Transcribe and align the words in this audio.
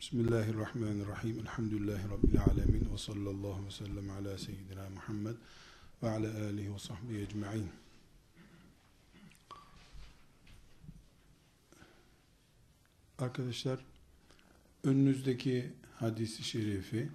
Bismillahirrahmanirrahim. 0.00 1.38
Elhamdülillahi 1.40 2.08
Rabbil 2.10 2.40
alemin. 2.40 2.92
Ve 2.92 2.98
sallallahu 2.98 3.66
ve 3.66 3.70
sellem 3.70 4.10
ala 4.10 4.38
seyyidina 4.38 4.90
Muhammed 4.90 5.34
ve 6.02 6.10
ala 6.10 6.44
alihi 6.44 6.74
ve 6.74 6.78
sahbihi 6.78 7.20
ecma'in. 7.20 7.70
Arkadaşlar, 13.18 13.84
önünüzdeki 14.84 15.72
hadisi 15.98 16.44
şerifi 16.44 17.08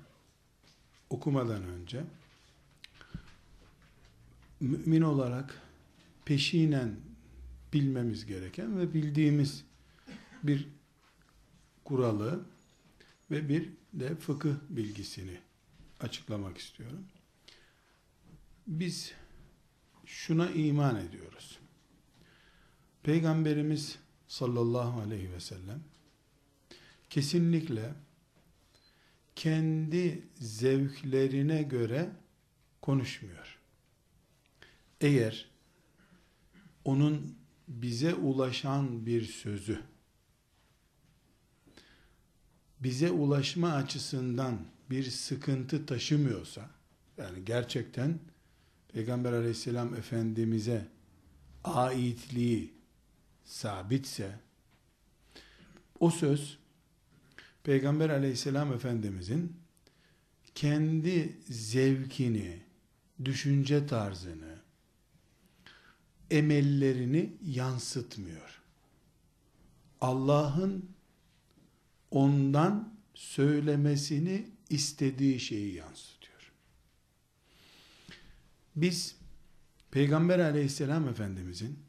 okumadan 1.09 1.63
önce 1.63 2.04
mümin 4.59 5.02
olarak 5.02 5.61
peşinen 6.25 6.95
bilmemiz 7.73 8.25
gereken 8.25 8.79
ve 8.79 8.93
bildiğimiz 8.93 9.63
bir 10.43 10.67
kuralı 11.86 12.54
ve 13.31 13.49
bir 13.49 13.69
de 13.93 14.15
fıkıh 14.15 14.55
bilgisini 14.70 15.39
açıklamak 15.99 16.57
istiyorum. 16.57 17.05
Biz 18.67 19.13
şuna 20.05 20.49
iman 20.52 20.95
ediyoruz. 20.95 21.59
Peygamberimiz 23.03 23.99
sallallahu 24.27 25.02
aleyhi 25.02 25.31
ve 25.31 25.39
sellem 25.39 25.83
kesinlikle 27.09 27.93
kendi 29.35 30.23
zevklerine 30.35 31.63
göre 31.63 32.09
konuşmuyor. 32.81 33.59
Eğer 35.02 35.49
onun 36.85 37.35
bize 37.67 38.13
ulaşan 38.13 39.05
bir 39.05 39.25
sözü 39.25 39.81
bize 42.85 43.12
ulaşma 43.12 43.73
açısından 43.73 44.59
bir 44.89 45.03
sıkıntı 45.03 45.85
taşımıyorsa, 45.85 46.69
yani 47.17 47.45
gerçekten 47.45 48.19
Peygamber 48.94 49.33
aleyhisselam 49.33 49.95
efendimize 49.95 50.88
aitliği 51.63 52.73
sabitse, 53.45 54.39
o 56.00 56.09
söz 56.09 56.58
Peygamber 57.63 58.09
aleyhisselam 58.09 58.73
efendimizin 58.73 59.58
kendi 60.56 61.38
zevkini, 61.50 62.63
düşünce 63.25 63.88
tarzını, 63.88 64.56
emellerini 66.31 67.33
yansıtmıyor. 67.45 68.61
Allah'ın 70.02 70.94
ondan 72.16 72.94
söylemesini 73.13 74.45
istediği 74.69 75.39
şeyi 75.39 75.73
yansıtıyor. 75.73 76.52
Biz 78.75 79.16
Peygamber 79.91 80.39
aleyhisselam 80.39 81.07
efendimizin 81.07 81.80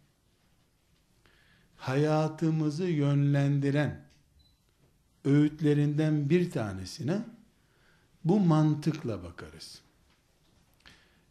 hayatımızı 1.77 2.85
yönlendiren 2.85 4.07
öğütlerinden 5.25 6.31
bir 6.31 6.51
tanesine 6.51 7.25
bu 8.25 8.41
mantıkla 8.41 9.23
bakarız. 9.23 9.83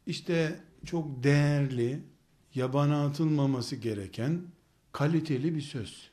İşte 0.07 0.59
çok 0.85 1.23
değerli, 1.23 1.99
yabana 2.53 3.05
atılmaması 3.05 3.75
gereken 3.75 4.41
kaliteli 4.91 5.55
bir 5.55 5.61
söz. 5.61 6.09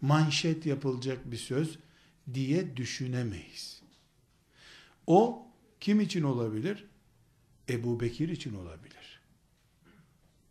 Manşet 0.00 0.66
yapılacak 0.66 1.30
bir 1.30 1.36
söz 1.36 1.78
diye 2.34 2.76
düşünemeyiz. 2.76 3.82
O 5.06 5.46
kim 5.80 6.00
için 6.00 6.22
olabilir? 6.22 6.86
Ebu 7.68 8.00
Bekir 8.00 8.28
için 8.28 8.54
olabilir. 8.54 9.20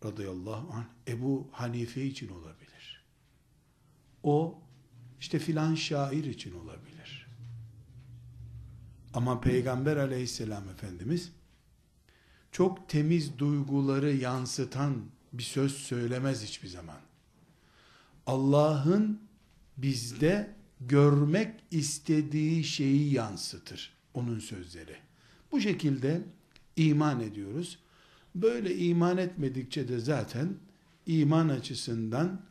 Radıyallahu 0.06 0.74
anh. 0.74 0.86
Ebu 1.08 1.50
Hanife 1.52 2.06
için 2.06 2.30
olabilir. 2.30 3.04
O 4.24 4.62
işte 5.20 5.40
filan 5.40 5.76
şair 5.76 6.24
için 6.24 6.56
olabilir. 6.56 7.28
Ama 9.14 9.42
Peygamber 9.42 9.98
aleyhisselam 9.98 10.70
Efendimiz 10.70 11.32
çok 12.52 12.90
temiz 12.90 13.38
duyguları 13.38 14.14
yansıtan 14.14 15.06
bir 15.34 15.44
söz 15.44 15.74
söylemez 15.74 16.44
hiçbir 16.44 16.68
zaman. 16.68 17.00
Allah'ın 18.26 19.22
bizde 19.78 20.56
görmek 20.82 21.64
istediği 21.72 22.64
şeyi 22.64 23.14
yansıtır 23.14 23.94
onun 24.14 24.40
sözleri. 24.40 24.96
Bu 25.52 25.62
şekilde 25.62 26.22
iman 26.76 27.20
ediyoruz. 27.20 27.80
Böyle 28.36 28.78
iman 28.78 29.18
etmedikçe 29.18 29.88
de 29.88 30.00
zaten 30.00 30.58
iman 31.06 31.50
açısından 31.50 32.42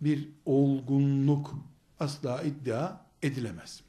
bir 0.00 0.28
olgunluk 0.44 1.54
asla 2.00 2.42
iddia 2.42 3.00
edilemez. 3.22 3.82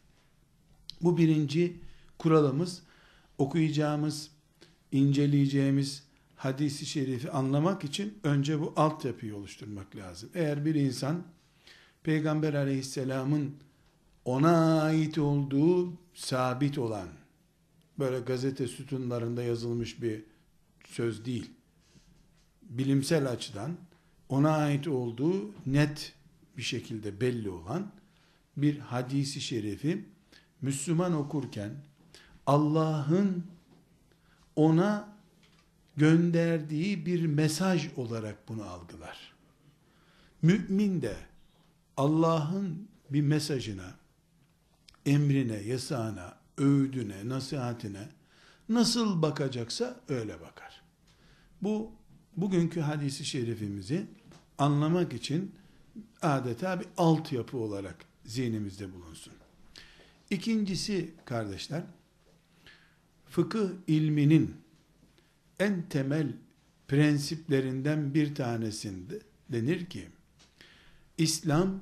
Bu 1.02 1.18
birinci 1.18 1.80
kuralımız 2.18 2.84
okuyacağımız, 3.38 4.32
inceleyeceğimiz 4.92 6.04
hadisi 6.36 6.86
şerifi 6.86 7.32
anlamak 7.32 7.84
için 7.84 8.20
önce 8.24 8.60
bu 8.60 8.74
altyapıyı 8.76 9.36
oluşturmak 9.36 9.96
lazım. 9.96 10.30
Eğer 10.34 10.66
bir 10.66 10.76
insan 10.76 11.24
Peygamber 12.04 12.54
aleyhisselamın 12.54 13.56
ona 14.28 14.82
ait 14.82 15.18
olduğu 15.18 15.94
sabit 16.14 16.78
olan 16.78 17.08
böyle 18.00 18.20
gazete 18.20 18.68
sütunlarında 18.68 19.44
yazılmış 19.44 20.02
bir 20.02 20.24
söz 20.86 21.26
değil. 21.26 21.52
Bilimsel 22.62 23.30
açıdan 23.30 23.78
ona 24.30 24.52
ait 24.52 24.88
olduğu 24.88 25.52
net 25.66 26.14
bir 26.58 26.62
şekilde 26.62 27.22
belli 27.22 27.50
olan 27.50 27.92
bir 28.58 28.80
hadisi 28.80 29.42
şerifi 29.42 30.06
Müslüman 30.62 31.14
okurken 31.14 31.72
Allah'ın 32.46 33.44
ona 34.56 35.10
gönderdiği 35.98 37.06
bir 37.06 37.26
mesaj 37.26 37.90
olarak 37.98 38.50
bunu 38.50 38.64
algılar. 38.64 39.34
Mümin 40.42 41.02
de 41.02 41.16
Allah'ın 41.98 42.88
bir 43.10 43.22
mesajına 43.22 44.07
emrine, 45.08 45.56
yasağına, 45.58 46.38
öğüdüne, 46.58 47.30
nasihatine 47.30 48.10
nasıl 48.70 49.22
bakacaksa 49.22 50.02
öyle 50.10 50.42
bakar. 50.42 50.82
Bu 51.62 51.92
bugünkü 52.38 52.80
hadisi 52.80 53.26
şerifimizi 53.26 54.08
anlamak 54.58 55.14
için 55.14 55.56
adeta 56.22 56.80
bir 56.80 56.88
altyapı 56.98 57.58
olarak 57.58 58.06
zihnimizde 58.26 58.94
bulunsun. 58.94 59.34
İkincisi 60.30 61.14
kardeşler, 61.26 61.84
fıkıh 63.26 63.70
ilminin 63.88 64.56
en 65.60 65.90
temel 65.90 66.34
prensiplerinden 66.88 68.14
bir 68.14 68.36
tanesinde 68.36 69.20
denir 69.50 69.86
ki, 69.86 70.08
İslam 71.18 71.82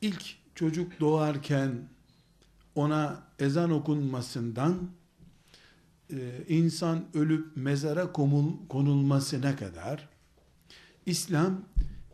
ilk 0.00 0.36
çocuk 0.56 1.00
doğarken 1.00 1.88
ona 2.74 3.22
ezan 3.38 3.70
okunmasından 3.70 4.90
e, 6.10 6.44
insan 6.48 7.04
ölüp 7.14 7.56
mezara 7.56 8.12
konulmasına 8.68 9.56
kadar 9.56 10.08
İslam 11.06 11.64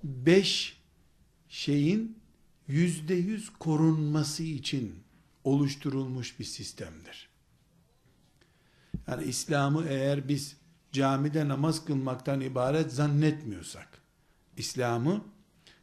beş 0.04 0.80
şeyin 1.48 2.18
yüzde 2.68 3.14
yüz 3.14 3.50
korunması 3.50 4.42
için 4.42 4.94
oluşturulmuş 5.44 6.38
bir 6.38 6.44
sistemdir. 6.44 7.28
Yani 9.08 9.24
İslam'ı 9.24 9.84
eğer 9.88 10.28
biz 10.28 10.56
camide 10.92 11.48
namaz 11.48 11.84
kılmaktan 11.84 12.40
ibaret 12.40 12.92
zannetmiyorsak, 12.92 13.88
İslam'ı 14.56 15.24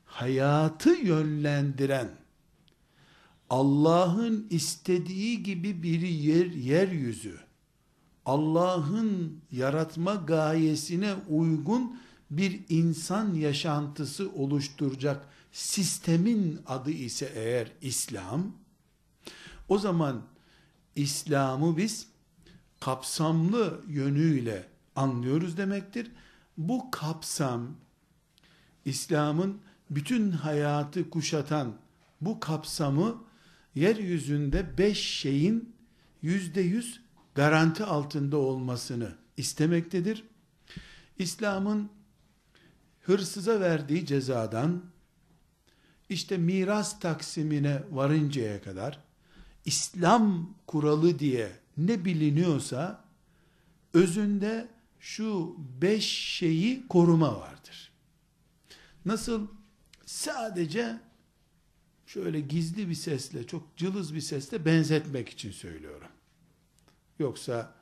hayatı 0.05 0.89
yönlendiren, 0.89 2.09
Allah'ın 3.50 4.48
istediği 4.50 5.44
gibi 5.44 5.84
bir 5.84 6.01
yer 6.01 6.46
yeryüzü 6.46 7.40
Allah'ın 8.25 9.42
yaratma 9.51 10.16
gayesine 10.16 11.16
uygun 11.30 12.00
bir 12.31 12.60
insan 12.69 13.34
yaşantısı 13.34 14.31
oluşturacak 14.31 15.28
sistemin 15.51 16.60
adı 16.68 16.92
ise 16.92 17.31
eğer 17.36 17.72
İslam 17.81 18.51
o 19.69 19.80
zaman 19.80 20.22
İslam'ı 20.96 21.78
biz 21.78 22.07
kapsamlı 22.80 23.81
yönüyle 23.88 24.68
anlıyoruz 24.96 25.57
demektir. 25.57 26.12
Bu 26.57 26.92
kapsam 26.92 27.68
İslam'ın 28.86 29.57
bütün 29.90 30.31
hayatı 30.31 31.10
kuşatan 31.10 31.74
bu 32.22 32.40
kapsamı 32.40 33.24
yeryüzünde 33.79 34.77
beş 34.77 34.99
şeyin 34.99 35.75
yüzde 36.21 36.61
yüz 36.61 37.01
garanti 37.35 37.83
altında 37.83 38.37
olmasını 38.37 39.15
istemektedir. 39.37 40.23
İslam'ın 41.19 41.89
hırsıza 43.01 43.59
verdiği 43.59 44.05
cezadan 44.05 44.83
işte 46.09 46.37
miras 46.37 46.99
taksimine 46.99 47.83
varıncaya 47.91 48.61
kadar 48.61 48.99
İslam 49.65 50.53
kuralı 50.67 51.19
diye 51.19 51.51
ne 51.77 52.05
biliniyorsa 52.05 53.05
özünde 53.93 54.67
şu 54.99 55.55
beş 55.81 56.05
şeyi 56.05 56.87
koruma 56.87 57.39
vardır. 57.39 57.91
Nasıl 59.05 59.47
sadece 60.05 60.99
şöyle 62.09 62.39
gizli 62.39 62.89
bir 62.89 62.95
sesle, 62.95 63.47
çok 63.47 63.77
cılız 63.77 64.15
bir 64.15 64.21
sesle 64.21 64.65
benzetmek 64.65 65.29
için 65.29 65.51
söylüyorum. 65.51 66.07
Yoksa 67.19 67.75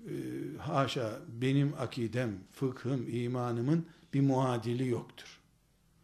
e, 0.00 0.12
haşa 0.58 1.18
benim 1.28 1.74
akidem, 1.78 2.38
fıkhım, 2.52 3.06
imanımın 3.08 3.86
bir 4.14 4.20
muadili 4.20 4.88
yoktur. 4.88 5.40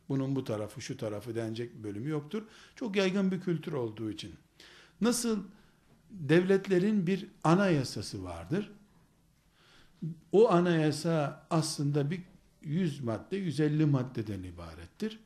Bunun 0.09 0.37
bu 0.37 0.45
tarafı, 0.45 0.81
şu 0.81 0.97
tarafı 0.97 1.35
denecek 1.35 1.75
bölümü 1.75 2.09
yoktur. 2.09 2.43
Çok 2.77 2.97
yaygın 2.97 3.31
bir 3.31 3.41
kültür 3.41 3.73
olduğu 3.73 4.11
için. 4.11 4.35
Nasıl 5.01 5.45
devletlerin 6.11 7.07
bir 7.07 7.27
anayasası 7.45 8.25
vardır. 8.25 8.73
O 10.33 10.51
anayasa 10.51 11.47
aslında 11.51 12.11
bir 12.11 12.21
100 12.63 13.01
madde, 13.01 13.37
150 13.37 13.87
maddeden 13.87 14.43
ibarettir. 14.43 15.26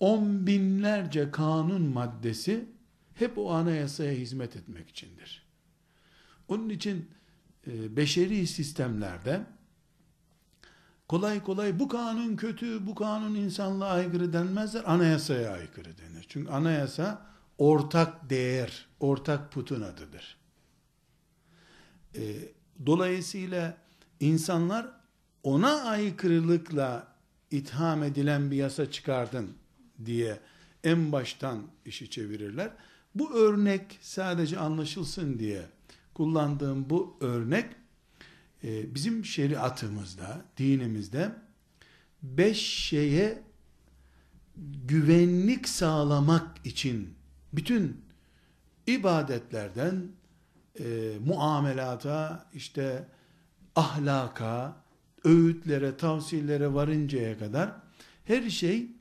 On 0.00 0.46
binlerce 0.46 1.30
kanun 1.30 1.82
maddesi 1.82 2.64
hep 3.14 3.38
o 3.38 3.50
anayasaya 3.50 4.12
hizmet 4.12 4.56
etmek 4.56 4.88
içindir. 4.88 5.46
Onun 6.48 6.68
için 6.68 7.10
e, 7.66 7.96
beşeri 7.96 8.46
sistemlerde 8.46 9.40
kolay 11.08 11.42
kolay 11.42 11.78
bu 11.78 11.88
kanun 11.88 12.36
kötü, 12.36 12.86
bu 12.86 12.94
kanun 12.94 13.34
insanlığa 13.34 13.90
aykırı 13.90 14.32
denmezler, 14.32 14.82
anayasaya 14.86 15.52
aykırı 15.52 15.98
denir. 15.98 16.26
Çünkü 16.28 16.50
anayasa 16.50 17.26
ortak 17.58 18.30
değer, 18.30 18.86
ortak 19.00 19.52
putun 19.52 19.82
adıdır. 19.82 20.36
E, 22.14 22.22
dolayısıyla 22.86 23.78
insanlar 24.20 24.86
ona 25.42 25.82
aykırılıkla 25.82 27.06
itham 27.50 28.02
edilen 28.02 28.50
bir 28.50 28.56
yasa 28.56 28.90
çıkardın 28.90 29.56
diye 30.04 30.40
en 30.84 31.12
baştan 31.12 31.62
işi 31.84 32.10
çevirirler. 32.10 32.70
Bu 33.14 33.34
örnek 33.34 33.98
sadece 34.00 34.58
anlaşılsın 34.58 35.38
diye 35.38 35.62
kullandığım 36.14 36.90
bu 36.90 37.16
örnek 37.20 37.66
e, 38.64 38.94
bizim 38.94 39.24
şeriatımızda, 39.24 40.44
dinimizde 40.58 41.32
beş 42.22 42.58
şeye 42.58 43.42
güvenlik 44.86 45.68
sağlamak 45.68 46.66
için 46.66 47.14
bütün 47.52 48.00
ibadetlerden 48.86 50.02
e, 50.80 51.12
muamelata, 51.26 52.46
işte 52.54 53.08
ahlaka, 53.76 54.76
öğütlere, 55.24 55.96
tavsiyelere 55.96 56.74
varıncaya 56.74 57.38
kadar 57.38 57.72
her 58.24 58.50
şey 58.50 58.95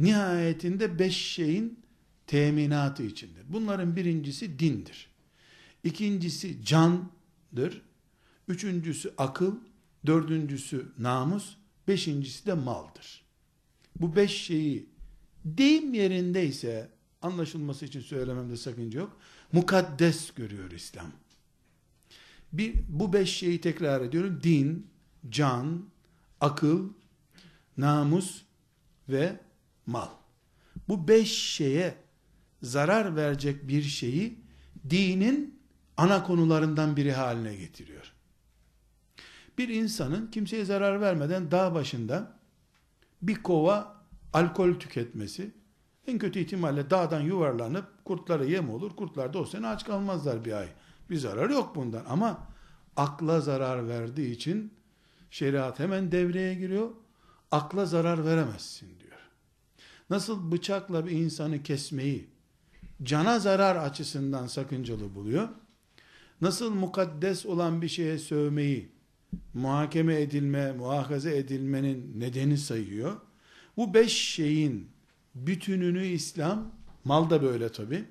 nihayetinde 0.00 0.98
beş 0.98 1.16
şeyin 1.16 1.80
teminatı 2.26 3.02
içindir. 3.02 3.44
Bunların 3.48 3.96
birincisi 3.96 4.58
dindir. 4.58 5.10
İkincisi 5.84 6.64
candır. 6.64 7.82
Üçüncüsü 8.48 9.14
akıl. 9.18 9.56
Dördüncüsü 10.06 10.92
namus. 10.98 11.56
Beşincisi 11.88 12.46
de 12.46 12.54
maldır. 12.54 13.24
Bu 13.96 14.16
beş 14.16 14.32
şeyi 14.32 14.86
deyim 15.44 15.94
yerindeyse 15.94 16.90
anlaşılması 17.22 17.84
için 17.84 18.00
söylememde 18.00 18.56
sakınca 18.56 19.00
yok. 19.00 19.20
Mukaddes 19.52 20.30
görüyor 20.30 20.70
İslam. 20.70 21.12
Bir, 22.52 22.74
bu 22.88 23.12
beş 23.12 23.36
şeyi 23.36 23.60
tekrar 23.60 24.00
ediyorum. 24.00 24.40
Din, 24.42 24.86
can, 25.30 25.84
akıl, 26.40 26.88
namus 27.76 28.42
ve 29.08 29.40
mal. 29.90 30.08
Bu 30.88 31.08
beş 31.08 31.32
şeye 31.32 31.94
zarar 32.62 33.16
verecek 33.16 33.68
bir 33.68 33.82
şeyi 33.82 34.38
dinin 34.90 35.60
ana 35.96 36.24
konularından 36.24 36.96
biri 36.96 37.12
haline 37.12 37.56
getiriyor. 37.56 38.12
Bir 39.58 39.68
insanın 39.68 40.30
kimseye 40.30 40.64
zarar 40.64 41.00
vermeden 41.00 41.50
dağ 41.50 41.74
başında 41.74 42.38
bir 43.22 43.42
kova 43.42 44.04
alkol 44.32 44.74
tüketmesi 44.74 45.50
en 46.06 46.18
kötü 46.18 46.38
ihtimalle 46.38 46.90
dağdan 46.90 47.20
yuvarlanıp 47.20 48.04
kurtlara 48.04 48.44
yem 48.44 48.70
olur. 48.70 48.96
Kurtlar 48.96 49.32
da 49.32 49.38
o 49.38 49.44
sene 49.44 49.66
aç 49.66 49.84
kalmazlar 49.84 50.44
bir 50.44 50.52
ay. 50.52 50.68
Bir 51.10 51.16
zarar 51.16 51.50
yok 51.50 51.76
bundan 51.76 52.04
ama 52.08 52.46
akla 52.96 53.40
zarar 53.40 53.88
verdiği 53.88 54.30
için 54.30 54.74
şeriat 55.30 55.78
hemen 55.78 56.12
devreye 56.12 56.54
giriyor. 56.54 56.90
Akla 57.50 57.86
zarar 57.86 58.24
veremezsin. 58.24 58.99
Nasıl 60.10 60.52
bıçakla 60.52 61.06
bir 61.06 61.10
insanı 61.10 61.62
kesmeyi 61.62 62.28
cana 63.02 63.38
zarar 63.38 63.76
açısından 63.76 64.46
sakıncalı 64.46 65.14
buluyor. 65.14 65.48
Nasıl 66.40 66.74
mukaddes 66.74 67.46
olan 67.46 67.82
bir 67.82 67.88
şeye 67.88 68.18
sövmeyi 68.18 68.92
muhakeme 69.54 70.20
edilme, 70.20 70.72
muhakaze 70.72 71.36
edilmenin 71.36 72.20
nedeni 72.20 72.58
sayıyor. 72.58 73.16
Bu 73.76 73.94
beş 73.94 74.12
şeyin 74.12 74.88
bütününü 75.34 76.06
İslam, 76.06 76.72
mal 77.04 77.30
da 77.30 77.42
böyle 77.42 77.72
tabi, 77.72 78.04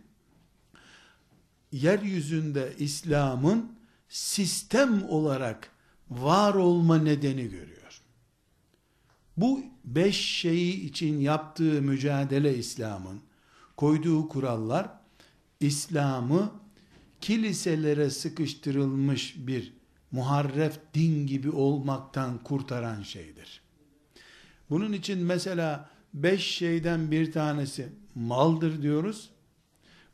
yeryüzünde 1.72 2.74
İslam'ın 2.80 3.72
sistem 4.10 5.04
olarak 5.10 5.72
var 6.10 6.54
olma 6.54 6.98
nedeni 6.98 7.44
görüyor. 7.50 7.79
Bu 9.40 9.64
beş 9.86 10.18
şeyi 10.18 10.82
için 10.90 11.20
yaptığı 11.20 11.82
mücadele 11.82 12.58
İslam'ın, 12.58 13.22
koyduğu 13.78 14.30
kurallar, 14.30 14.90
İslam'ı 15.60 16.52
kiliselere 17.22 18.10
sıkıştırılmış 18.10 19.36
bir 19.38 19.74
muharref 20.12 20.80
din 20.94 21.28
gibi 21.28 21.50
olmaktan 21.50 22.38
kurtaran 22.38 23.04
şeydir. 23.04 23.62
Bunun 24.70 24.94
için 24.94 25.20
mesela 25.20 25.90
beş 26.14 26.44
şeyden 26.44 27.12
bir 27.12 27.32
tanesi 27.32 27.90
maldır 28.16 28.82
diyoruz. 28.82 29.30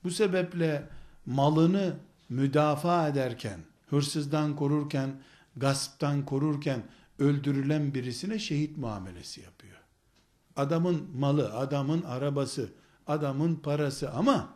Bu 0.04 0.12
sebeple 0.12 0.90
malını 1.26 1.96
müdafaa 2.30 3.08
ederken, 3.08 3.60
hırsızdan 3.90 4.56
korurken, 4.56 5.22
gasptan 5.56 6.26
korurken 6.26 6.84
öldürülen 7.20 7.94
birisine 7.94 8.40
şehit 8.40 8.78
muamelesi 8.78 9.42
yapıyor. 9.42 9.78
Adamın 10.56 11.08
malı, 11.18 11.54
adamın 11.54 12.02
arabası, 12.02 12.70
adamın 13.08 13.56
parası 13.56 14.12
ama 14.12 14.54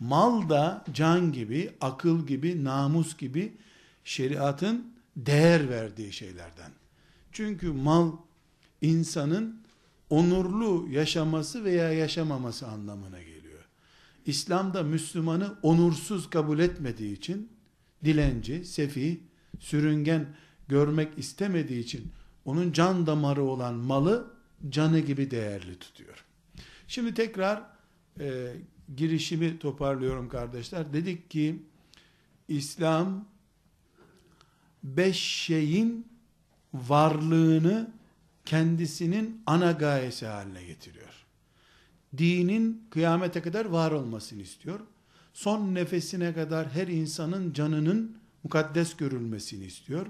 mal 0.00 0.48
da 0.48 0.84
can 0.94 1.32
gibi, 1.32 1.72
akıl 1.80 2.26
gibi, 2.26 2.64
namus 2.64 3.16
gibi 3.16 3.56
şeriatın 4.04 4.92
değer 5.16 5.68
verdiği 5.68 6.12
şeylerden. 6.12 6.72
Çünkü 7.32 7.72
mal 7.72 8.12
insanın 8.82 9.60
onurlu 10.10 10.86
yaşaması 10.90 11.64
veya 11.64 11.92
yaşamaması 11.92 12.68
anlamına 12.68 13.22
geliyor. 13.22 13.64
İslam'da 14.26 14.82
Müslümanı 14.82 15.54
onursuz 15.62 16.30
kabul 16.30 16.58
etmediği 16.58 17.16
için 17.16 17.52
dilenci, 18.04 18.64
sefi, 18.64 19.20
sürüngen 19.58 20.26
görmek 20.70 21.18
istemediği 21.18 21.80
için 21.80 22.12
onun 22.44 22.72
can 22.72 23.06
damarı 23.06 23.42
olan 23.42 23.74
malı 23.74 24.30
canı 24.68 24.98
gibi 24.98 25.30
değerli 25.30 25.78
tutuyor. 25.78 26.24
Şimdi 26.88 27.14
tekrar 27.14 27.62
e, 28.20 28.52
girişimi 28.96 29.58
toparlıyorum 29.58 30.28
kardeşler. 30.28 30.92
Dedik 30.92 31.30
ki 31.30 31.62
İslam 32.48 33.28
beş 34.84 35.16
şeyin 35.18 36.06
varlığını 36.74 37.90
kendisinin 38.44 39.42
ana 39.46 39.72
gayesi 39.72 40.26
haline 40.26 40.64
getiriyor. 40.64 41.26
Dinin 42.18 42.86
kıyamete 42.90 43.42
kadar 43.42 43.64
var 43.64 43.92
olmasını 43.92 44.42
istiyor. 44.42 44.80
Son 45.32 45.74
nefesine 45.74 46.34
kadar 46.34 46.70
her 46.70 46.88
insanın 46.88 47.52
canının 47.52 48.16
mukaddes 48.42 48.96
görülmesini 48.96 49.64
istiyor. 49.64 50.06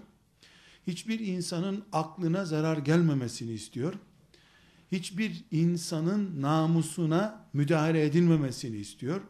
Hiçbir 0.87 1.21
insanın 1.21 1.85
aklına 1.93 2.45
zarar 2.45 2.77
gelmemesini 2.77 3.53
istiyor. 3.53 3.95
Hiçbir 4.93 5.45
insanın 5.51 6.43
namusuna 6.43 7.45
müdahale 7.53 8.05
edilmemesini 8.05 8.77
istiyor. 8.77 9.21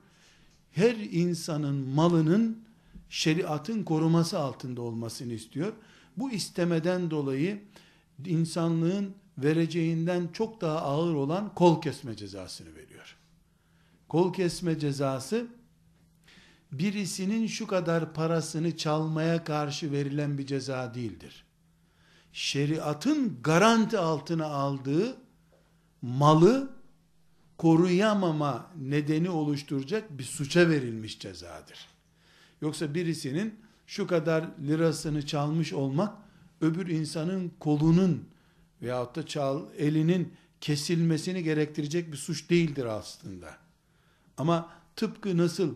her 0.70 0.94
insanın 0.94 1.74
malının 1.74 2.64
şeriatın 3.08 3.82
koruması 3.82 4.38
altında 4.38 4.82
olmasını 4.82 5.32
istiyor. 5.32 5.72
Bu 6.16 6.30
istemeden 6.30 7.10
dolayı 7.10 7.62
insanlığın 8.26 9.14
vereceğinden 9.38 10.28
çok 10.32 10.60
daha 10.60 10.78
ağır 10.78 11.14
olan 11.14 11.54
kol 11.54 11.82
kesme 11.82 12.16
cezasını 12.16 12.74
veriyor. 12.74 13.16
Kol 14.08 14.32
kesme 14.32 14.78
cezası 14.78 15.46
birisinin 16.72 17.46
şu 17.46 17.66
kadar 17.66 18.14
parasını 18.14 18.76
çalmaya 18.76 19.44
karşı 19.44 19.92
verilen 19.92 20.38
bir 20.38 20.46
ceza 20.46 20.94
değildir. 20.94 21.44
Şeriatın 22.32 23.38
garanti 23.42 23.98
altına 23.98 24.46
aldığı 24.46 25.16
malı 26.02 26.70
koruyamama 27.58 28.70
nedeni 28.80 29.30
oluşturacak 29.30 30.18
bir 30.18 30.24
suça 30.24 30.68
verilmiş 30.68 31.18
cezadır. 31.18 31.88
Yoksa 32.62 32.94
birisinin 32.94 33.60
şu 33.86 34.06
kadar 34.06 34.44
lirasını 34.66 35.26
çalmış 35.26 35.72
olmak 35.72 36.14
öbür 36.60 36.86
insanın 36.86 37.52
kolunun 37.60 38.28
veyahut 38.82 39.16
da 39.16 39.26
çal, 39.26 39.62
elinin 39.78 40.34
kesilmesini 40.60 41.42
gerektirecek 41.42 42.12
bir 42.12 42.16
suç 42.16 42.50
değildir 42.50 42.84
aslında. 42.84 43.56
Ama 44.36 44.68
tıpkı 44.96 45.36
nasıl 45.36 45.74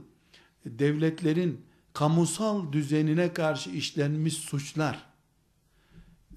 devletlerin 0.66 1.60
kamusal 1.92 2.72
düzenine 2.72 3.32
karşı 3.32 3.70
işlenmiş 3.70 4.34
suçlar 4.34 5.14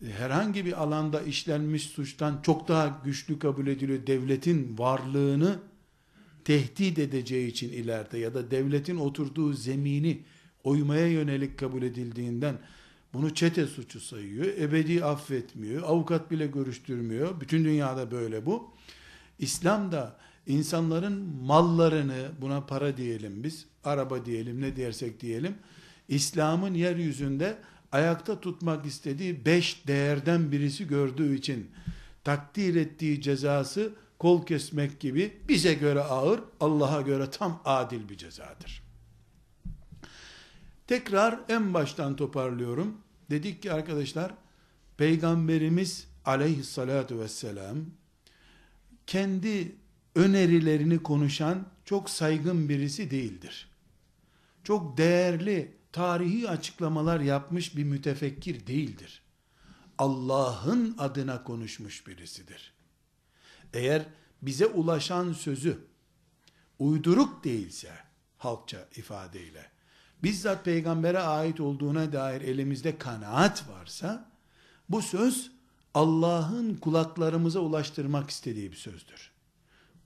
herhangi 0.06 0.66
bir 0.66 0.84
alanda 0.84 1.22
işlenmiş 1.22 1.84
suçtan 1.84 2.40
çok 2.44 2.68
daha 2.68 3.02
güçlü 3.06 3.40
kabul 3.40 3.68
ediliyor. 3.68 4.08
Devletin 4.08 4.78
varlığını 4.78 5.60
tehdit 6.46 7.00
edeceği 7.00 7.48
için 7.48 7.70
ileride 7.70 8.18
ya 8.18 8.34
da 8.34 8.52
devletin 8.52 8.98
oturduğu 8.98 9.54
zemini 9.54 10.24
oymaya 10.64 11.08
yönelik 11.08 11.60
kabul 11.60 11.84
edildiğinden 11.84 12.60
bunu 13.14 13.34
çete 13.34 13.68
suçu 13.68 14.00
sayıyor. 14.00 14.46
Ebedi 14.46 15.06
affetmiyor. 15.06 15.84
Avukat 15.84 16.32
bile 16.32 16.48
görüştürmüyor. 16.48 17.42
Bütün 17.42 17.66
dünyada 17.66 18.12
böyle 18.12 18.46
bu. 18.46 18.72
İslam 19.40 19.92
da 19.92 20.18
insanların 20.48 21.36
mallarını 21.44 22.32
buna 22.42 22.66
para 22.66 22.98
diyelim 22.98 23.44
biz, 23.44 23.66
araba 23.84 24.26
diyelim, 24.26 24.62
ne 24.62 24.76
dersek 24.76 25.22
diyelim. 25.22 25.56
İslam'ın 26.08 26.74
yeryüzünde 26.74 27.58
ayakta 27.92 28.40
tutmak 28.40 28.86
istediği 28.86 29.46
beş 29.46 29.88
değerden 29.88 30.52
birisi 30.52 30.88
gördüğü 30.88 31.36
için 31.36 31.72
takdir 32.24 32.76
ettiği 32.76 33.22
cezası 33.22 33.94
kol 34.20 34.46
kesmek 34.46 35.00
gibi 35.00 35.38
bize 35.48 35.74
göre 35.74 36.00
ağır, 36.02 36.40
Allah'a 36.60 37.02
göre 37.02 37.30
tam 37.32 37.62
adil 37.66 38.10
bir 38.10 38.18
cezadır. 38.18 38.84
Tekrar 40.88 41.40
en 41.50 41.74
baştan 41.74 42.16
toparlıyorum. 42.16 42.98
Dedik 43.30 43.62
ki 43.62 43.74
arkadaşlar, 43.74 44.34
Peygamberimiz 44.98 46.08
aleyhissalatu 46.26 47.20
vesselam, 47.20 47.78
kendi 49.08 49.76
önerilerini 50.18 51.04
konuşan 51.04 51.66
çok 51.86 52.10
saygın 52.10 52.70
birisi 52.70 53.12
değildir. 53.12 53.70
Çok 54.64 54.98
değerli 54.98 55.78
tarihi 55.92 56.50
açıklamalar 56.50 57.20
yapmış 57.20 57.78
bir 57.78 57.84
mütefekkir 57.84 58.68
değildir. 58.68 59.22
Allah'ın 59.98 60.96
adına 60.98 61.44
konuşmuş 61.44 62.08
birisidir. 62.08 62.74
Eğer 63.74 64.06
bize 64.42 64.66
ulaşan 64.66 65.34
sözü 65.34 65.78
uyduruk 66.80 67.44
değilse 67.44 67.92
halkça 68.38 68.88
ifadeyle 68.96 69.72
bizzat 70.24 70.66
peygambere 70.66 71.20
ait 71.20 71.60
olduğuna 71.60 72.14
dair 72.14 72.42
elimizde 72.42 72.98
kanaat 72.98 73.70
varsa 73.70 74.32
bu 74.90 75.02
söz 75.02 75.52
Allah'ın 75.94 76.76
kulaklarımıza 76.76 77.60
ulaştırmak 77.60 78.30
istediği 78.30 78.72
bir 78.72 78.78
sözdür. 78.78 79.37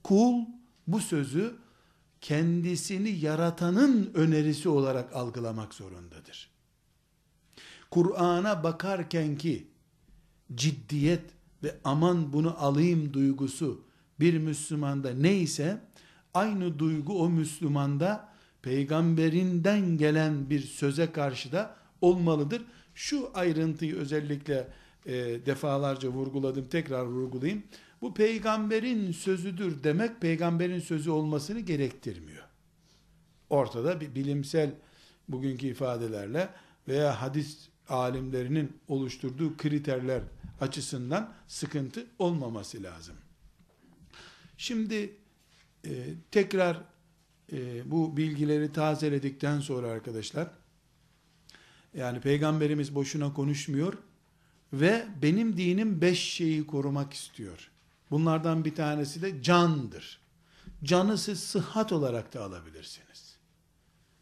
Kul 0.02 0.44
bu 0.86 1.00
sözü 1.00 1.54
kendisini 2.20 3.10
yaratanın 3.10 4.10
önerisi 4.14 4.68
olarak 4.68 5.16
algılamak 5.16 5.74
zorundadır. 5.74 6.50
Kur'an'a 7.90 8.64
bakarken 8.64 9.36
ki 9.36 9.66
ciddiyet 10.54 11.24
ve 11.62 11.76
aman 11.84 12.32
bunu 12.32 12.62
alayım 12.62 13.12
duygusu 13.12 13.84
bir 14.20 14.38
Müslümanda 14.38 15.10
neyse 15.10 15.80
aynı 16.34 16.78
duygu 16.78 17.22
o 17.22 17.30
Müslümanda 17.30 18.28
peygamberinden 18.62 19.98
gelen 19.98 20.50
bir 20.50 20.60
söze 20.60 21.12
karşı 21.12 21.52
da 21.52 21.76
olmalıdır. 22.00 22.62
Şu 22.94 23.30
ayrıntıyı 23.34 23.96
özellikle 23.96 24.68
e, 25.06 25.14
defalarca 25.46 26.08
vurguladım 26.08 26.64
tekrar 26.64 27.04
vurgulayayım. 27.04 27.62
Bu 28.02 28.14
peygamberin 28.14 29.12
sözüdür 29.12 29.84
demek 29.84 30.20
peygamberin 30.20 30.80
sözü 30.80 31.10
olmasını 31.10 31.60
gerektirmiyor. 31.60 32.44
Ortada 33.50 34.00
bir 34.00 34.14
bilimsel 34.14 34.74
bugünkü 35.28 35.66
ifadelerle 35.66 36.48
veya 36.88 37.22
hadis 37.22 37.68
alimlerinin 37.88 38.76
oluşturduğu 38.88 39.56
kriterler 39.56 40.22
açısından 40.60 41.34
sıkıntı 41.48 42.06
olmaması 42.18 42.82
lazım. 42.82 43.14
Şimdi 44.56 45.16
e, 45.84 45.90
tekrar 46.30 46.80
e, 47.52 47.90
bu 47.90 48.16
bilgileri 48.16 48.72
tazeledikten 48.72 49.60
sonra 49.60 49.88
arkadaşlar 49.88 50.48
yani 51.94 52.20
peygamberimiz 52.20 52.94
boşuna 52.94 53.34
konuşmuyor 53.34 53.94
ve 54.72 55.06
benim 55.22 55.56
dinim 55.56 56.00
beş 56.00 56.18
şeyi 56.18 56.66
korumak 56.66 57.12
istiyor. 57.12 57.71
Bunlardan 58.12 58.64
bir 58.64 58.74
tanesi 58.74 59.22
de 59.22 59.42
candır. 59.42 60.20
Canı 60.84 61.18
siz 61.18 61.40
sıhhat 61.40 61.92
olarak 61.92 62.34
da 62.34 62.44
alabilirsiniz. 62.44 63.36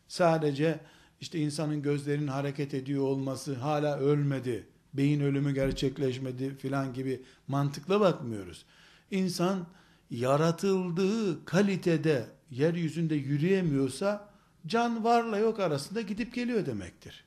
Sadece 0.09 0.81
işte 1.21 1.39
insanın 1.39 1.83
gözlerinin 1.83 2.29
hareket 2.29 2.75
ediyor 2.75 3.03
olması, 3.03 3.55
hala 3.55 3.99
ölmedi, 3.99 4.69
beyin 4.95 5.21
ölümü 5.21 5.55
gerçekleşmedi 5.55 6.57
filan 6.57 6.93
gibi 6.93 7.23
mantıkla 7.49 8.01
bakmıyoruz. 8.01 8.65
İnsan 9.11 9.67
yaratıldığı 10.11 11.45
kalitede 11.45 12.27
yeryüzünde 12.51 13.15
yürüyemiyorsa 13.15 14.29
can 14.67 15.05
varla 15.05 15.39
yok 15.39 15.61
arasında 15.61 16.01
gidip 16.01 16.35
geliyor 16.35 16.67
demektir. 16.67 17.25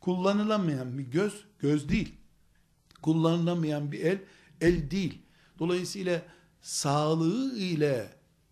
Kullanılamayan 0.00 0.98
bir 0.98 1.04
göz, 1.04 1.44
göz 1.58 1.88
değil. 1.88 2.14
Kullanılamayan 3.02 3.92
bir 3.92 4.00
el, 4.00 4.18
el 4.60 4.90
değil. 4.90 5.22
Dolayısıyla 5.62 6.22
sağlığı 6.60 7.58
ile 7.58 8.08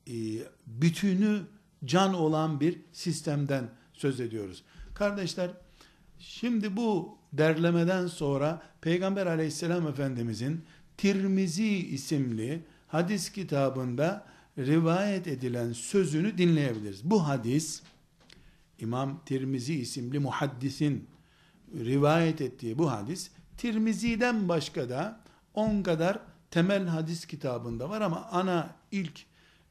e, 0.06 0.14
bütünü 0.66 1.42
can 1.84 2.14
olan 2.14 2.60
bir 2.60 2.78
sistemden 2.92 3.70
söz 3.92 4.20
ediyoruz. 4.20 4.62
Kardeşler, 4.94 5.50
şimdi 6.18 6.76
bu 6.76 7.18
derlemeden 7.32 8.06
sonra 8.06 8.62
Peygamber 8.80 9.26
aleyhisselam 9.26 9.86
efendimizin 9.86 10.64
Tirmizi 10.96 11.68
isimli 11.68 12.62
hadis 12.88 13.32
kitabında 13.32 14.26
rivayet 14.58 15.26
edilen 15.26 15.72
sözünü 15.72 16.38
dinleyebiliriz. 16.38 17.04
Bu 17.04 17.28
hadis 17.28 17.82
İmam 18.78 19.22
Tirmizi 19.26 19.74
isimli 19.74 20.18
muhaddisin 20.18 21.08
rivayet 21.74 22.40
ettiği 22.40 22.78
bu 22.78 22.90
hadis 22.90 23.30
Tirmizi'den 23.56 24.48
başka 24.48 24.88
da 24.88 25.20
10 25.54 25.82
kadar 25.82 26.29
temel 26.50 26.86
hadis 26.86 27.26
kitabında 27.26 27.90
var 27.90 28.00
ama 28.00 28.28
ana 28.32 28.74
ilk 28.92 29.26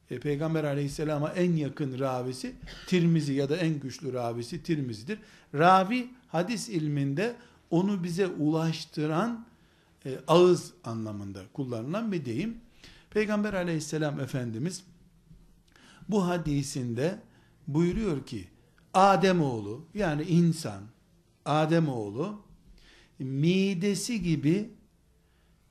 e, 0.09 0.19
Peygamber 0.19 0.63
aleyhisselama 0.63 1.29
en 1.29 1.55
yakın 1.55 1.99
ravisi 1.99 2.55
Tirmizi 2.87 3.33
ya 3.33 3.49
da 3.49 3.57
en 3.57 3.79
güçlü 3.79 4.13
ravisi 4.13 4.63
Tirmizi'dir. 4.63 5.19
Ravi 5.55 6.09
hadis 6.27 6.69
ilminde 6.69 7.35
onu 7.69 8.03
bize 8.03 8.27
ulaştıran 8.27 9.45
e, 10.05 10.19
ağız 10.27 10.73
anlamında 10.83 11.41
kullanılan 11.53 12.11
bir 12.11 12.25
deyim. 12.25 12.57
Peygamber 13.09 13.53
aleyhisselam 13.53 14.19
Efendimiz 14.19 14.83
bu 16.09 16.27
hadisinde 16.27 17.19
buyuruyor 17.67 18.25
ki 18.25 18.47
Ademoğlu 18.93 19.85
yani 19.93 20.23
insan 20.23 20.83
Ademoğlu 21.45 22.41
midesi 23.19 24.21
gibi 24.23 24.69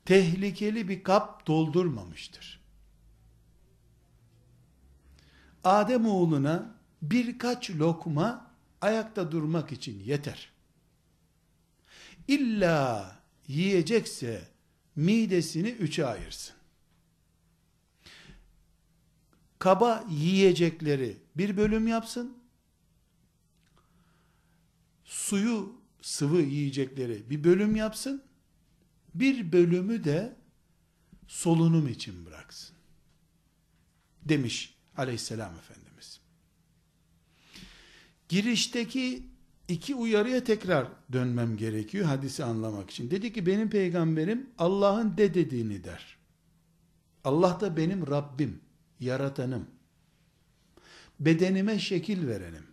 tehlikeli 0.09 0.89
bir 0.89 1.03
kap 1.03 1.47
doldurmamıştır. 1.47 2.61
Adem 5.65 6.07
oğluna 6.07 6.75
birkaç 7.03 7.71
lokma 7.71 8.51
ayakta 8.81 9.33
durmak 9.33 9.73
için 9.73 10.01
yeter. 10.05 10.53
İlla 12.29 13.17
yiyecekse 13.49 14.49
midesini 14.97 15.69
üçe 15.69 16.07
ayırsın. 16.07 16.57
Kaba 19.59 20.05
yiyecekleri 20.11 21.17
bir 21.37 21.57
bölüm 21.57 21.89
yapsın. 21.89 22.39
Suyu, 25.05 25.73
sıvı 26.03 26.41
yiyecekleri 26.41 27.31
bir 27.31 27.45
bölüm 27.45 27.77
yapsın. 27.77 28.28
Bir 29.15 29.53
bölümü 29.53 30.05
de 30.05 30.37
solunum 31.27 31.89
için 31.89 32.27
bıraksın. 32.27 32.77
Demiş 34.23 34.75
aleyhisselam 34.97 35.55
Efendimiz. 35.55 36.21
Girişteki 38.29 39.23
iki 39.69 39.95
uyarıya 39.95 40.45
tekrar 40.45 40.89
dönmem 41.13 41.57
gerekiyor 41.57 42.07
hadisi 42.07 42.45
anlamak 42.45 42.91
için. 42.91 43.11
Dedi 43.11 43.33
ki 43.33 43.47
benim 43.47 43.71
peygamberim 43.71 44.51
Allah'ın 44.59 45.17
de 45.17 45.35
dediğini 45.35 45.85
der. 45.85 46.19
Allah 47.25 47.61
da 47.61 47.77
benim 47.77 48.07
Rabbim, 48.07 48.61
yaratanım. 49.01 49.67
Bedenime 51.21 51.79
şekil 51.79 52.27
verenim. 52.27 52.67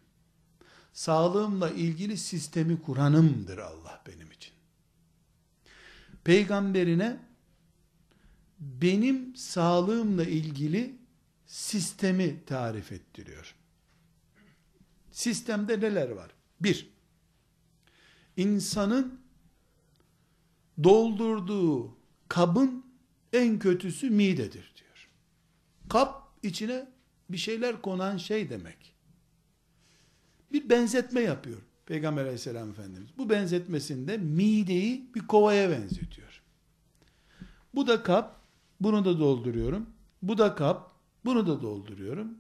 Sağlığımla 0.94 1.70
ilgili 1.70 2.18
sistemi 2.18 2.82
kuranımdır 2.82 3.58
Allah 3.58 4.04
benim 4.08 4.32
için. 4.32 4.55
Peygamberine 6.26 7.18
benim 8.60 9.36
sağlığımla 9.36 10.24
ilgili 10.24 10.96
sistemi 11.46 12.46
tarif 12.46 12.92
ettiriyor. 12.92 13.56
Sistemde 15.12 15.80
neler 15.80 16.10
var? 16.10 16.32
Bir, 16.60 16.90
insanın 18.38 19.22
doldurduğu 20.84 21.98
kabın 22.28 22.86
en 23.34 23.60
kötüsü 23.60 24.10
midedir 24.10 24.74
diyor. 24.78 25.10
Kap 25.90 26.30
içine 26.44 26.92
bir 27.30 27.38
şeyler 27.38 27.82
konan 27.82 28.18
şey 28.18 28.50
demek. 28.50 28.96
Bir 30.52 30.70
benzetme 30.70 31.22
yapıyor 31.22 31.62
Peygamber 31.86 32.22
aleyhisselam 32.22 32.70
efendimiz. 32.70 33.10
Bu 33.18 33.30
benzetmesinde 33.30 34.18
mideyi 34.18 35.10
bir 35.16 35.28
kovaya 35.28 35.70
benzetiyor. 35.70 36.42
Bu 37.76 37.88
da 37.88 38.04
kap, 38.04 38.42
bunu 38.80 39.06
da 39.06 39.20
dolduruyorum. 39.20 39.86
Bu 40.22 40.38
da 40.38 40.56
kap, 40.56 40.92
bunu 41.26 41.48
da 41.48 41.62
dolduruyorum. 41.62 42.38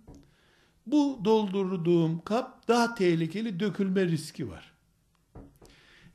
Bu 0.85 1.19
doldurduğum 1.25 2.21
kap 2.21 2.67
daha 2.67 2.95
tehlikeli 2.95 3.59
dökülme 3.59 4.05
riski 4.05 4.49
var. 4.49 4.73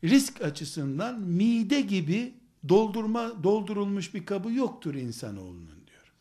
Risk 0.05 0.43
açısından 0.43 1.21
mide 1.21 1.81
gibi 1.81 2.35
doldurma 2.69 3.45
doldurulmuş 3.45 4.15
bir 4.15 4.27
kabı 4.27 4.53
yoktur 4.53 4.95
insanoğlunun 4.95 5.87
diyor. 5.87 6.13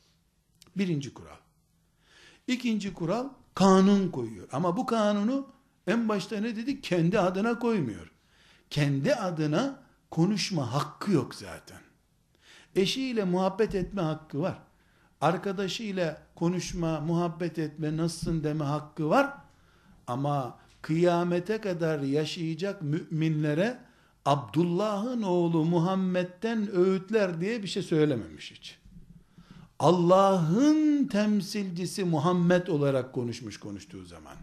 Birinci 0.78 1.14
kural. 1.14 1.38
İkinci 2.48 2.94
kural 2.94 3.30
kanun 3.56 4.10
koyuyor. 4.10 4.48
Ama 4.52 4.78
bu 4.78 4.86
kanunu 4.86 5.48
en 5.90 6.10
başta 6.10 6.40
ne 6.40 6.56
dedi? 6.56 6.82
Kendi 6.82 7.20
adına 7.20 7.60
koymuyor. 7.60 8.12
Kendi 8.70 9.16
adına 9.16 9.80
konuşma 10.12 10.74
hakkı 10.74 11.12
yok 11.12 11.36
zaten. 11.36 11.80
Eşiyle 12.76 13.24
muhabbet 13.24 13.76
etme 13.76 14.02
hakkı 14.02 14.42
var. 14.42 14.58
Arkadaşıyla 15.22 16.22
konuşma, 16.36 17.00
muhabbet 17.00 17.60
etme, 17.60 17.98
nasılsın 17.98 18.44
deme 18.44 18.66
hakkı 18.66 19.10
var. 19.10 19.34
Ama 20.08 20.60
kıyamete 20.82 21.62
kadar 21.62 22.00
yaşayacak 22.00 22.82
müminlere 22.82 23.80
Abdullah'ın 24.26 25.22
oğlu 25.22 25.66
Muhammed'den 25.66 26.76
öğütler 26.76 27.42
diye 27.42 27.64
bir 27.64 27.68
şey 27.68 27.84
söylememiş 27.84 28.52
hiç. 28.52 28.80
Allah'ın 29.80 31.08
temsilcisi 31.08 32.04
Muhammed 32.04 32.68
olarak 32.68 33.14
konuşmuş 33.14 33.60
konuştuğu 33.60 34.06
zaman. 34.06 34.36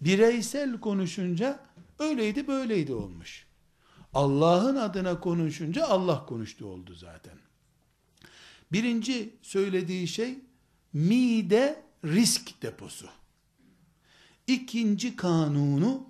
Bireysel 0.00 0.80
konuşunca 0.80 1.60
öyleydi 1.98 2.46
böyleydi 2.48 2.92
olmuş. 2.94 3.46
Allah'ın 4.14 4.76
adına 4.76 5.20
konuşunca 5.20 5.86
Allah 5.86 6.26
konuştu 6.26 6.66
oldu 6.66 6.94
zaten. 6.94 7.38
Birinci 8.72 9.34
söylediği 9.42 10.08
şey 10.08 10.38
mide 10.92 11.82
risk 12.04 12.62
deposu. 12.62 13.06
İkinci 14.46 15.16
kanunu 15.16 16.06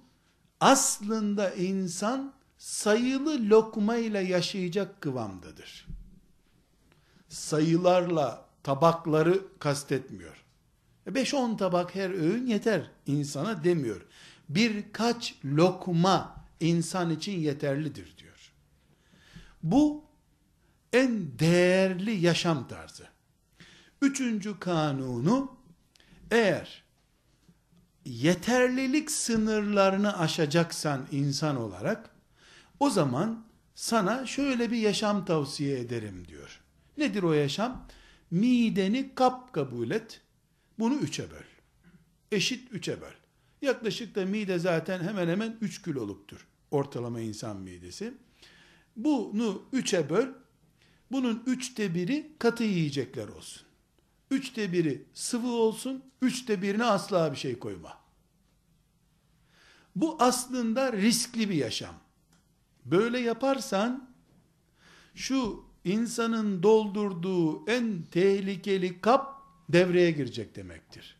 aslında 0.60 1.54
insan 1.54 2.32
sayılı 2.58 3.50
lokmayla 3.50 4.20
yaşayacak 4.20 5.00
kıvamdadır. 5.00 5.86
Sayılarla 7.28 8.46
tabakları 8.62 9.58
kastetmiyor. 9.58 10.39
5-10 11.10 11.56
tabak 11.56 11.94
her 11.94 12.10
öğün 12.10 12.46
yeter 12.46 12.90
insana 13.06 13.64
demiyor. 13.64 14.06
Birkaç 14.48 15.34
lokma 15.44 16.44
insan 16.60 17.10
için 17.10 17.40
yeterlidir 17.40 18.16
diyor. 18.18 18.52
Bu 19.62 20.04
en 20.92 21.38
değerli 21.38 22.20
yaşam 22.20 22.68
tarzı. 22.68 23.08
Üçüncü 24.02 24.58
kanunu 24.60 25.56
eğer 26.30 26.84
yeterlilik 28.04 29.10
sınırlarını 29.10 30.18
aşacaksan 30.18 31.06
insan 31.10 31.56
olarak 31.56 32.10
o 32.80 32.90
zaman 32.90 33.44
sana 33.74 34.26
şöyle 34.26 34.70
bir 34.70 34.76
yaşam 34.76 35.24
tavsiye 35.24 35.78
ederim 35.78 36.28
diyor. 36.28 36.60
Nedir 36.98 37.22
o 37.22 37.32
yaşam? 37.32 37.86
Mideni 38.30 39.14
kap 39.14 39.52
kabul 39.52 39.90
et. 39.90 40.20
Bunu 40.80 40.94
üçe 40.94 41.30
böl. 41.30 41.44
Eşit 42.32 42.72
üçe 42.72 43.00
böl. 43.00 43.12
Yaklaşık 43.62 44.14
da 44.14 44.24
mide 44.24 44.58
zaten 44.58 45.02
hemen 45.02 45.28
hemen 45.28 45.56
3 45.60 45.82
kiloluktur. 45.82 46.46
Ortalama 46.70 47.20
insan 47.20 47.56
midesi. 47.56 48.14
Bunu 48.96 49.62
üçe 49.72 50.10
böl. 50.10 50.26
Bunun 51.12 51.42
üçte 51.46 51.94
biri 51.94 52.32
katı 52.38 52.64
yiyecekler 52.64 53.28
olsun. 53.28 53.62
Üçte 54.30 54.72
biri 54.72 55.04
sıvı 55.14 55.52
olsun. 55.52 56.04
Üçte 56.22 56.62
birine 56.62 56.84
asla 56.84 57.32
bir 57.32 57.36
şey 57.36 57.58
koyma. 57.58 57.98
Bu 59.96 60.16
aslında 60.18 60.92
riskli 60.92 61.50
bir 61.50 61.54
yaşam. 61.54 61.94
Böyle 62.84 63.18
yaparsan 63.18 64.10
şu 65.14 65.64
insanın 65.84 66.62
doldurduğu 66.62 67.70
en 67.70 68.02
tehlikeli 68.10 69.00
kap 69.00 69.39
devreye 69.72 70.10
girecek 70.10 70.56
demektir. 70.56 71.16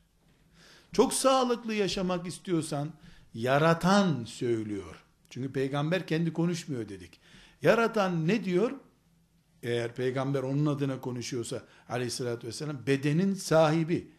Çok 0.93 1.15
sağlıklı 1.15 1.75
yaşamak 1.75 2.27
istiyorsan 2.27 2.93
yaratan 3.35 4.25
söylüyor. 4.25 5.05
Çünkü 5.31 5.53
peygamber 5.53 6.07
kendi 6.07 6.33
konuşmuyor 6.33 6.89
dedik. 6.89 7.21
Yaratan 7.63 8.29
ne 8.29 8.45
diyor? 8.45 8.73
Eğer 9.63 9.95
peygamber 9.95 10.43
onun 10.43 10.67
adına 10.67 11.01
konuşuyorsa 11.01 11.63
aleyhissalatü 11.89 12.47
vesselam 12.47 12.87
bedenin 12.87 13.35
sahibi, 13.35 14.11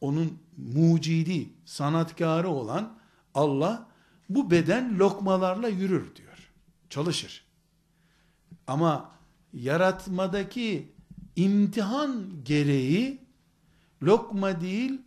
onun 0.00 0.38
mucidi, 0.56 1.48
sanatkarı 1.64 2.48
olan 2.48 2.98
Allah 3.34 3.88
bu 4.28 4.50
beden 4.50 4.98
lokmalarla 4.98 5.68
yürür 5.68 6.16
diyor. 6.16 6.50
Çalışır. 6.90 7.44
Ama 8.66 9.12
yaratmadaki 9.52 10.92
imtihan 11.36 12.30
gereği 12.44 13.27
lokma 14.02 14.60
değil 14.60 15.02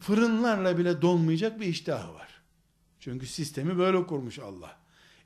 fırınlarla 0.00 0.78
bile 0.78 1.02
donmayacak 1.02 1.60
bir 1.60 1.66
iştahı 1.66 2.14
var. 2.14 2.28
Çünkü 3.00 3.26
sistemi 3.26 3.78
böyle 3.78 4.06
kurmuş 4.06 4.38
Allah. 4.38 4.76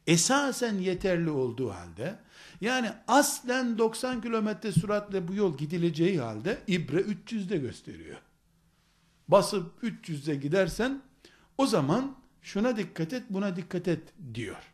Esasen 0.07 0.75
yeterli 0.75 1.31
olduğu 1.31 1.71
halde 1.71 2.19
yani 2.61 2.93
aslen 3.09 3.79
90 3.79 4.21
kilometre 4.21 4.73
süratle 4.73 5.29
bu 5.29 5.35
yol 5.35 5.59
gidileceği 5.59 6.21
halde 6.21 6.59
ibre 6.67 7.01
300'de 7.01 7.57
gösteriyor. 7.57 8.17
Basıp 9.29 9.83
300'de 9.83 10.35
gidersen 10.35 11.03
o 11.59 11.67
zaman 11.67 12.17
şuna 12.43 12.77
dikkat 12.77 13.13
et 13.13 13.23
buna 13.31 13.57
dikkat 13.57 13.89
et 13.89 14.03
diyor. 14.35 14.73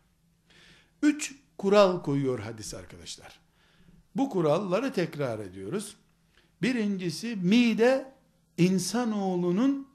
Üç 1.01 1.35
kural 1.57 2.03
koyuyor 2.03 2.39
hadis 2.39 2.73
arkadaşlar. 2.73 3.39
Bu 4.15 4.29
kuralları 4.29 4.93
tekrar 4.93 5.39
ediyoruz. 5.39 5.95
Birincisi 6.61 7.35
mide 7.35 8.14
insanoğlunun 8.57 9.87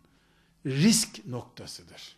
risk 0.66 1.26
noktasıdır. 1.26 2.16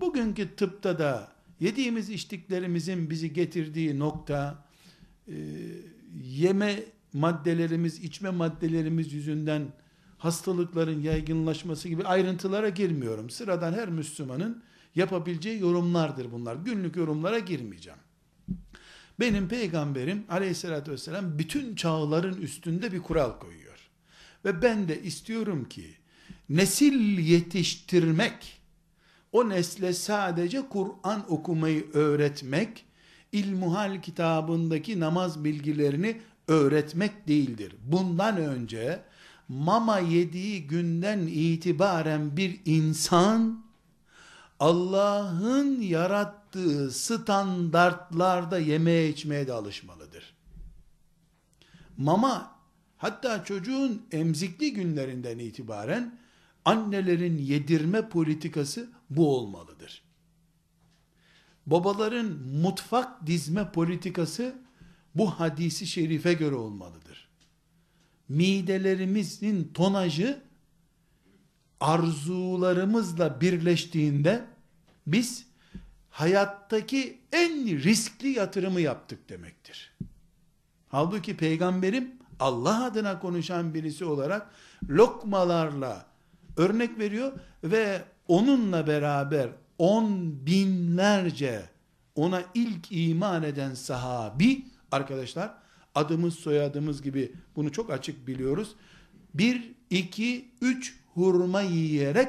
Bugünkü 0.00 0.56
tıpta 0.56 0.98
da 0.98 1.32
yediğimiz 1.60 2.10
içtiklerimizin 2.10 3.10
bizi 3.10 3.32
getirdiği 3.32 3.98
nokta 3.98 4.64
e, 5.28 5.34
yeme 6.22 6.84
maddelerimiz, 7.12 7.98
içme 7.98 8.30
maddelerimiz 8.30 9.12
yüzünden 9.12 9.72
hastalıkların 10.18 11.02
yaygınlaşması 11.02 11.88
gibi 11.88 12.04
ayrıntılara 12.04 12.68
girmiyorum. 12.68 13.30
Sıradan 13.30 13.72
her 13.72 13.88
Müslümanın 13.88 14.62
yapabileceği 14.94 15.60
yorumlardır 15.60 16.32
bunlar. 16.32 16.56
Günlük 16.56 16.96
yorumlara 16.96 17.38
girmeyeceğim. 17.38 17.98
Benim 19.20 19.48
peygamberim 19.48 20.24
aleyhissalatü 20.28 20.92
vesselam 20.92 21.38
bütün 21.38 21.74
çağların 21.74 22.40
üstünde 22.40 22.92
bir 22.92 22.98
kural 22.98 23.38
koyuyor. 23.38 23.69
Ve 24.44 24.62
ben 24.62 24.88
de 24.88 25.02
istiyorum 25.02 25.68
ki 25.68 25.96
nesil 26.48 27.18
yetiştirmek, 27.18 28.60
o 29.32 29.48
nesle 29.48 29.92
sadece 29.92 30.68
Kur'an 30.68 31.32
okumayı 31.32 31.90
öğretmek, 31.92 32.84
İlmuhal 33.32 34.02
kitabındaki 34.02 35.00
namaz 35.00 35.44
bilgilerini 35.44 36.20
öğretmek 36.48 37.28
değildir. 37.28 37.76
Bundan 37.84 38.36
önce 38.36 39.02
mama 39.48 39.98
yediği 39.98 40.66
günden 40.66 41.18
itibaren 41.18 42.36
bir 42.36 42.60
insan 42.64 43.64
Allah'ın 44.60 45.80
yarattığı 45.80 46.90
standartlarda 46.90 48.58
yemeye 48.58 49.08
içmeye 49.08 49.46
de 49.46 49.52
alışmalıdır. 49.52 50.34
Mama 51.96 52.59
hatta 53.00 53.44
çocuğun 53.44 54.06
emzikli 54.12 54.72
günlerinden 54.72 55.38
itibaren 55.38 56.18
annelerin 56.64 57.38
yedirme 57.38 58.08
politikası 58.08 58.90
bu 59.10 59.36
olmalıdır. 59.36 60.02
Babaların 61.66 62.26
mutfak 62.62 63.26
dizme 63.26 63.72
politikası 63.72 64.54
bu 65.14 65.30
hadisi 65.30 65.86
şerife 65.86 66.32
göre 66.32 66.54
olmalıdır. 66.54 67.28
Midelerimizin 68.28 69.70
tonajı 69.74 70.42
arzularımızla 71.80 73.40
birleştiğinde 73.40 74.44
biz 75.06 75.46
hayattaki 76.10 77.20
en 77.32 77.82
riskli 77.82 78.28
yatırımı 78.28 78.80
yaptık 78.80 79.28
demektir. 79.28 79.96
Halbuki 80.88 81.36
peygamberim 81.36 82.19
Allah 82.40 82.84
adına 82.84 83.18
konuşan 83.20 83.74
birisi 83.74 84.04
olarak 84.04 84.50
lokmalarla 84.90 86.06
örnek 86.56 86.98
veriyor 86.98 87.32
ve 87.64 88.02
onunla 88.28 88.86
beraber 88.86 89.48
on 89.78 90.36
binlerce 90.46 91.62
ona 92.14 92.42
ilk 92.54 92.86
iman 92.90 93.42
eden 93.42 93.74
sahabi 93.74 94.64
arkadaşlar 94.92 95.54
adımız 95.94 96.34
soyadımız 96.34 97.02
gibi 97.02 97.32
bunu 97.56 97.72
çok 97.72 97.90
açık 97.90 98.26
biliyoruz. 98.26 98.74
Bir, 99.34 99.72
iki, 99.90 100.50
üç 100.60 100.98
hurma 101.14 101.60
yiyerek 101.60 102.28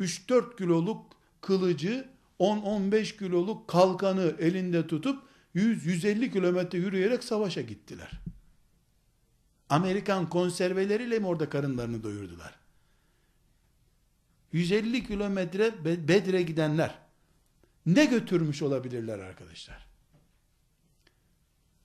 3-4 0.00 0.56
kiloluk 0.56 1.06
kılıcı 1.40 2.08
10-15 2.40 3.18
kiloluk 3.18 3.68
kalkanı 3.68 4.34
elinde 4.38 4.86
tutup 4.86 5.22
100-150 5.54 6.32
kilometre 6.32 6.78
yürüyerek 6.78 7.24
savaşa 7.24 7.60
gittiler. 7.60 8.23
Amerikan 9.74 10.28
konserveleriyle 10.28 11.18
mi 11.18 11.26
orada 11.26 11.48
karınlarını 11.48 12.02
doyurdular? 12.02 12.54
150 14.52 15.06
kilometre 15.06 15.84
Bedre 16.08 16.42
gidenler 16.42 16.98
ne 17.86 18.04
götürmüş 18.04 18.62
olabilirler 18.62 19.18
arkadaşlar? 19.18 19.86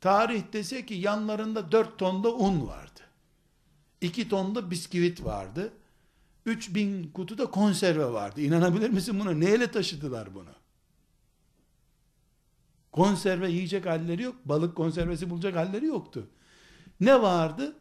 Tarih 0.02 0.44
dese 0.54 0.86
ki 0.86 0.94
yanlarında 0.94 1.72
4 1.72 2.00
tonda 2.00 2.36
un 2.36 2.68
vardı. 2.68 3.00
2 4.02 4.30
tonda 4.30 4.72
bisküvit 4.72 5.24
vardı. 5.24 5.74
3000 6.46 7.12
kutuda 7.14 7.46
konserve 7.46 8.06
vardı. 8.06 8.42
İnanabilir 8.42 8.90
misin 8.90 9.20
buna? 9.20 9.32
Neyle 9.32 9.72
taşıdılar 9.72 10.36
bunu? 10.36 10.54
Konserve 12.92 13.52
yiyecek 13.52 13.86
halleri 13.86 14.22
yok. 14.22 14.36
Balık 14.46 14.76
konservesi 14.76 15.30
bulacak 15.30 15.56
halleri 15.56 15.86
yoktu. 15.86 16.28
Ne 17.00 17.22
vardı? 17.22 17.76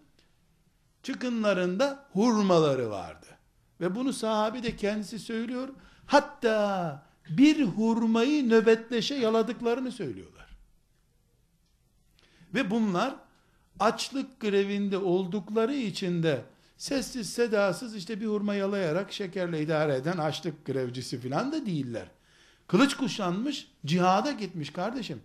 Çıkınlarında 1.02 2.06
hurmaları 2.12 2.90
vardı. 2.90 3.26
Ve 3.80 3.94
bunu 3.94 4.12
sahabi 4.12 4.62
de 4.62 4.76
kendisi 4.76 5.18
söylüyor. 5.18 5.68
Hatta 6.06 7.02
bir 7.28 7.64
hurmayı 7.64 8.48
nöbetleşe 8.48 9.14
yaladıklarını 9.14 9.92
söylüyorlar. 9.92 10.48
Ve 12.54 12.70
bunlar 12.70 13.14
açlık 13.80 14.40
grevinde 14.40 14.98
oldukları 14.98 15.74
için 15.74 16.22
de 16.22 16.44
sessiz 16.76 17.32
sedasız 17.32 17.96
işte 17.96 18.20
bir 18.20 18.26
hurma 18.26 18.54
yalayarak 18.54 19.12
şekerle 19.12 19.62
idare 19.62 19.94
eden 19.96 20.18
açlık 20.18 20.64
grevcisi 20.64 21.20
filan 21.20 21.52
da 21.52 21.66
değiller. 21.66 22.10
Kılıç 22.66 22.96
kuşanmış, 22.96 23.68
cihada 23.86 24.32
gitmiş 24.32 24.70
kardeşim. 24.70 25.22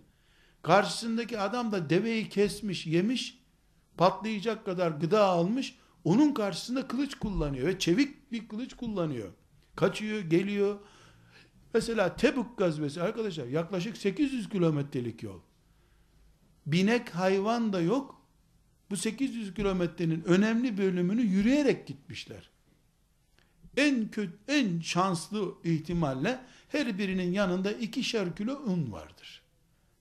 Karşısındaki 0.62 1.38
adam 1.38 1.72
da 1.72 1.90
deveyi 1.90 2.28
kesmiş, 2.28 2.86
yemiş, 2.86 3.43
patlayacak 3.96 4.64
kadar 4.64 4.90
gıda 4.90 5.24
almış, 5.24 5.74
onun 6.04 6.34
karşısında 6.34 6.88
kılıç 6.88 7.14
kullanıyor 7.14 7.66
ve 7.66 7.78
çevik 7.78 8.32
bir 8.32 8.48
kılıç 8.48 8.74
kullanıyor. 8.74 9.32
Kaçıyor, 9.76 10.20
geliyor. 10.20 10.78
Mesela 11.74 12.16
Tebuk 12.16 12.58
gazvesi 12.58 13.02
arkadaşlar 13.02 13.46
yaklaşık 13.46 13.96
800 13.96 14.48
kilometrelik 14.48 15.22
yol. 15.22 15.40
Binek 16.66 17.10
hayvan 17.10 17.72
da 17.72 17.80
yok. 17.80 18.20
Bu 18.90 18.96
800 18.96 19.54
kilometrenin 19.54 20.22
önemli 20.24 20.78
bölümünü 20.78 21.22
yürüyerek 21.22 21.86
gitmişler. 21.86 22.50
En 23.76 24.10
kötü, 24.10 24.38
en 24.48 24.80
şanslı 24.80 25.54
ihtimalle 25.64 26.40
her 26.68 26.98
birinin 26.98 27.32
yanında 27.32 27.72
ikişer 27.72 28.36
kilo 28.36 28.62
un 28.62 28.92
vardır. 28.92 29.42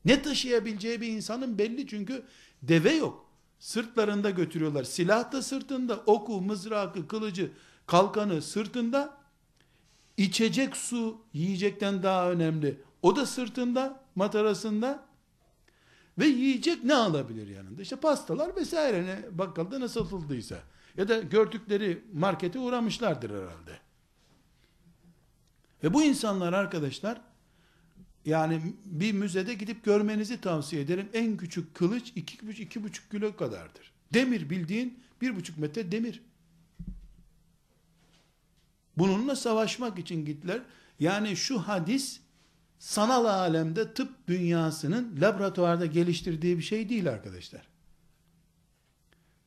Ne 0.05 0.21
taşıyabileceği 0.21 1.01
bir 1.01 1.07
insanın 1.07 1.57
belli 1.57 1.87
çünkü 1.87 2.23
deve 2.61 2.93
yok. 2.93 3.32
Sırtlarında 3.63 4.29
götürüyorlar. 4.29 4.83
Silah 4.83 5.31
da 5.31 5.41
sırtında, 5.41 5.97
oku, 6.05 6.41
mızrakı, 6.41 7.07
kılıcı, 7.07 7.51
kalkanı 7.87 8.41
sırtında. 8.41 9.17
İçecek 10.17 10.77
su 10.77 11.21
yiyecekten 11.33 12.03
daha 12.03 12.31
önemli. 12.31 12.81
O 13.01 13.15
da 13.15 13.25
sırtında, 13.25 14.03
matarasında. 14.15 15.05
Ve 16.19 16.25
yiyecek 16.25 16.83
ne 16.83 16.95
alabilir 16.95 17.47
yanında? 17.47 17.81
İşte 17.81 17.95
pastalar 17.95 18.55
vesaire 18.55 19.05
ne 19.05 19.37
bakkalda 19.37 19.79
ne 19.79 19.87
satıldıysa. 19.87 20.59
Ya 20.97 21.07
da 21.07 21.19
gördükleri 21.21 22.03
markete 22.13 22.59
uğramışlardır 22.59 23.29
herhalde. 23.29 23.79
Ve 25.83 25.93
bu 25.93 26.03
insanlar 26.03 26.53
arkadaşlar 26.53 27.21
yani 28.25 28.61
bir 28.85 29.13
müzede 29.13 29.53
gidip 29.53 29.83
görmenizi 29.83 30.41
tavsiye 30.41 30.81
ederim. 30.81 31.09
En 31.13 31.37
küçük 31.37 31.75
kılıç 31.75 32.13
iki, 32.15 32.37
iki 32.61 32.83
buçuk 32.83 33.11
kilo 33.11 33.35
kadardır. 33.35 33.91
Demir 34.13 34.49
bildiğin 34.49 34.99
bir 35.21 35.35
buçuk 35.35 35.57
metre 35.57 35.91
demir. 35.91 36.21
Bununla 38.97 39.35
savaşmak 39.35 39.99
için 39.99 40.25
gittiler. 40.25 40.61
Yani 40.99 41.35
şu 41.35 41.59
hadis 41.59 42.19
sanal 42.79 43.25
alemde 43.25 43.93
tıp 43.93 44.27
dünyasının 44.27 45.21
laboratuvarda 45.21 45.85
geliştirdiği 45.85 46.57
bir 46.57 46.63
şey 46.63 46.89
değil 46.89 47.09
arkadaşlar. 47.09 47.67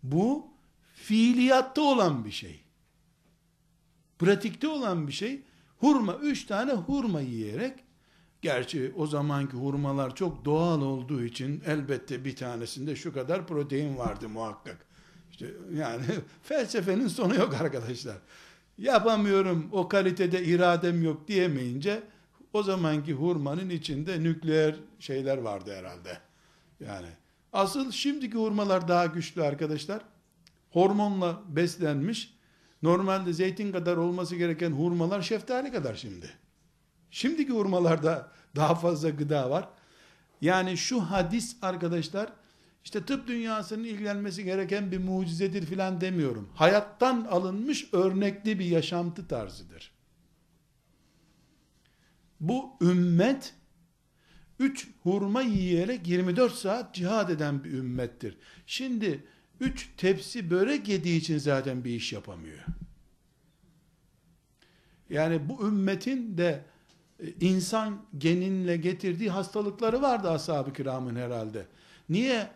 Bu 0.03 0.47
fiiliyatta 0.95 1.83
olan 1.83 2.25
bir 2.25 2.31
şey. 2.31 2.61
Pratikte 4.19 4.69
olan 4.69 5.09
bir 5.09 5.13
şey. 5.13 5.43
Hurma, 5.79 6.15
üç 6.15 6.45
tane 6.45 6.73
hurma 6.73 7.21
yiyerek 7.21 7.86
Gerçi 8.47 8.93
o 8.97 9.07
zamanki 9.07 9.57
hurmalar 9.57 10.15
çok 10.15 10.45
doğal 10.45 10.83
olduğu 10.83 11.25
için 11.25 11.63
elbette 11.67 12.25
bir 12.25 12.37
tanesinde 12.37 12.97
şu 12.97 13.13
kadar 13.13 13.47
protein 13.47 13.97
vardı 13.99 14.29
muhakkak. 14.29 14.87
İşte 15.31 15.47
yani 15.75 16.05
felsefenin 16.43 17.09
sonu 17.09 17.35
yok 17.35 17.55
arkadaşlar. 17.55 18.17
Yapamıyorum, 18.79 19.69
o 19.73 19.89
kalitede 19.89 20.45
iradem 20.45 21.05
yok 21.05 21.29
diyemeyince 21.29 22.03
o 22.53 22.63
zamanki 22.63 23.13
hurmanın 23.13 23.71
içinde 23.71 24.23
nükleer 24.23 24.75
şeyler 25.01 25.39
vardı 25.39 25.75
herhalde. 25.77 26.19
Yani 26.81 27.09
asıl 27.53 27.91
şimdiki 27.91 28.37
hurmalar 28.37 28.89
daha 28.89 29.07
güçlü 29.07 29.43
arkadaşlar. 29.43 30.03
Hormonla 30.71 31.43
beslenmiş. 31.49 32.35
Normalde 32.83 33.33
zeytin 33.33 33.73
kadar 33.73 33.97
olması 33.97 34.37
gereken 34.37 34.71
hurmalar 34.71 35.23
şeftali 35.23 35.73
kadar 35.73 35.95
şimdi. 35.95 36.46
Şimdiki 37.17 37.53
hurmalarda 37.53 38.33
daha 38.57 38.75
fazla 38.75 39.11
gıda 39.11 39.51
var. 39.51 39.69
Yani 40.41 40.77
şu 40.77 41.01
hadis 41.01 41.57
arkadaşlar 41.63 42.33
işte 42.85 43.05
tıp 43.05 43.29
dünyasının 43.29 43.85
ilgilenmesi 43.85 44.45
gereken 44.45 44.93
bir 44.93 44.99
mucizedir 44.99 45.67
filan 45.67 46.01
demiyorum. 46.01 46.49
Hayattan 46.55 47.25
alınmış 47.31 47.95
örnekli 47.95 48.59
bir 48.59 48.65
yaşantı 48.65 49.29
tarzıdır. 49.29 49.93
Bu 52.41 52.71
ümmet 52.81 53.55
3 54.59 54.89
hurma 55.03 55.43
yiyerek 55.43 56.09
24 56.09 56.55
saat 56.55 56.95
cihad 56.95 57.29
eden 57.29 57.65
bir 57.65 57.73
ümmettir. 57.73 58.39
Şimdi 58.67 59.25
3 59.61 59.91
tepsi 59.97 60.51
börek 60.51 60.89
yediği 60.89 61.21
için 61.21 61.39
zaten 61.39 61.85
bir 61.85 61.91
iş 61.91 62.13
yapamıyor. 62.13 62.65
Yani 65.11 65.49
bu 65.49 65.69
ümmetin 65.69 66.39
de 66.39 66.65
insan 67.41 68.03
geninle 68.19 68.77
getirdiği 68.77 69.31
hastalıkları 69.31 70.03
vardı 70.03 70.31
ashab-ı 70.31 70.73
kiramın 70.73 71.17
herhalde. 71.17 71.67
Niye 72.09 72.51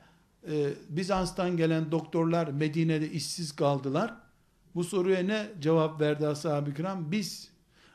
e, 0.48 0.72
Bizans'tan 0.88 1.56
gelen 1.56 1.92
doktorlar 1.92 2.48
Medine'de 2.48 3.10
işsiz 3.10 3.52
kaldılar? 3.52 4.14
Bu 4.74 4.84
soruya 4.84 5.22
ne 5.22 5.46
cevap 5.60 6.00
verdi 6.00 6.26
ashab-ı 6.26 6.74
kiram? 6.74 7.12
Biz 7.12 7.50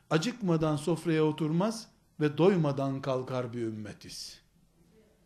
acıkmadan 0.09 0.75
sofraya 0.75 1.23
oturmaz 1.23 1.87
ve 2.19 2.37
doymadan 2.37 3.01
kalkar 3.01 3.53
bir 3.53 3.61
ümmetiz. 3.61 4.39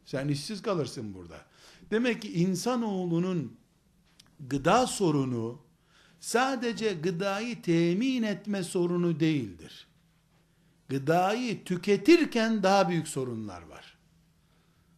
Sen 0.06 0.28
işsiz 0.28 0.62
kalırsın 0.62 1.14
burada. 1.14 1.38
Demek 1.92 2.22
ki 2.22 2.34
insanoğlunun 2.34 3.58
gıda 4.40 4.88
sorunu 4.88 5.60
sadece 6.20 6.94
gıdayı 6.94 7.62
temin 7.62 8.24
etme 8.24 8.64
sorunu 8.64 9.20
değildir. 9.20 9.89
Gıdayı 10.90 11.64
tüketirken 11.64 12.64
daha 12.64 12.90
büyük 12.90 13.08
sorunlar 13.08 13.62
var. 13.62 13.98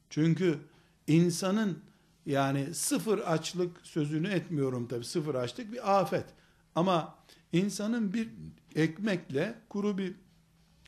Çünkü 0.09 0.59
insanın 1.07 1.79
yani 2.25 2.73
sıfır 2.73 3.19
açlık 3.19 3.77
sözünü 3.83 4.27
etmiyorum 4.27 4.87
tabi 4.87 5.05
sıfır 5.05 5.35
açlık 5.35 5.71
bir 5.71 5.99
afet. 5.99 6.25
Ama 6.75 7.15
insanın 7.53 8.13
bir 8.13 8.29
ekmekle 8.75 9.55
kuru 9.69 9.97
bir 9.97 10.15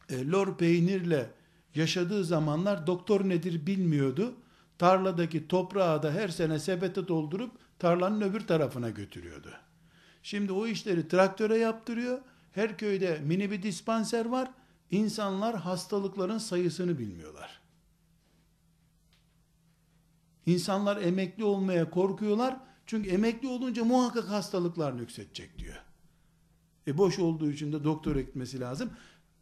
e, 0.10 0.28
lor 0.28 0.58
peynirle 0.58 1.30
yaşadığı 1.76 2.26
zamanlar 2.26 2.88
doktor 2.88 3.30
nedir 3.30 3.68
bilmiyordu. 3.68 4.36
Tarladaki 4.78 5.48
toprağı 5.48 6.04
da 6.04 6.12
her 6.12 6.28
sene 6.28 6.60
sepete 6.60 7.08
doldurup 7.08 7.52
tarlanın 7.80 8.22
öbür 8.22 8.48
tarafına 8.48 8.90
götürüyordu. 8.90 9.52
Şimdi 10.24 10.52
o 10.52 10.68
işleri 10.68 11.08
traktöre 11.08 11.58
yaptırıyor. 11.58 12.20
Her 12.52 12.78
köyde 12.78 13.20
mini 13.24 13.52
bir 13.52 13.64
dispanser 13.64 14.26
var. 14.26 14.50
İnsanlar 14.94 15.56
hastalıkların 15.56 16.38
sayısını 16.38 17.00
bilmiyorlar. 17.00 17.62
İnsanlar 20.46 21.02
emekli 21.02 21.44
olmaya 21.44 21.90
korkuyorlar. 21.90 22.58
Çünkü 22.86 23.10
emekli 23.10 23.48
olunca 23.48 23.84
muhakkak 23.86 24.30
hastalıklar 24.30 24.98
nüksedecek 24.98 25.60
diyor. 25.60 25.76
E 26.88 26.98
boş 26.98 27.20
olduğu 27.20 27.52
için 27.52 27.74
de 27.74 27.84
doktora 27.84 28.22
gitmesi 28.22 28.60
lazım. 28.60 28.90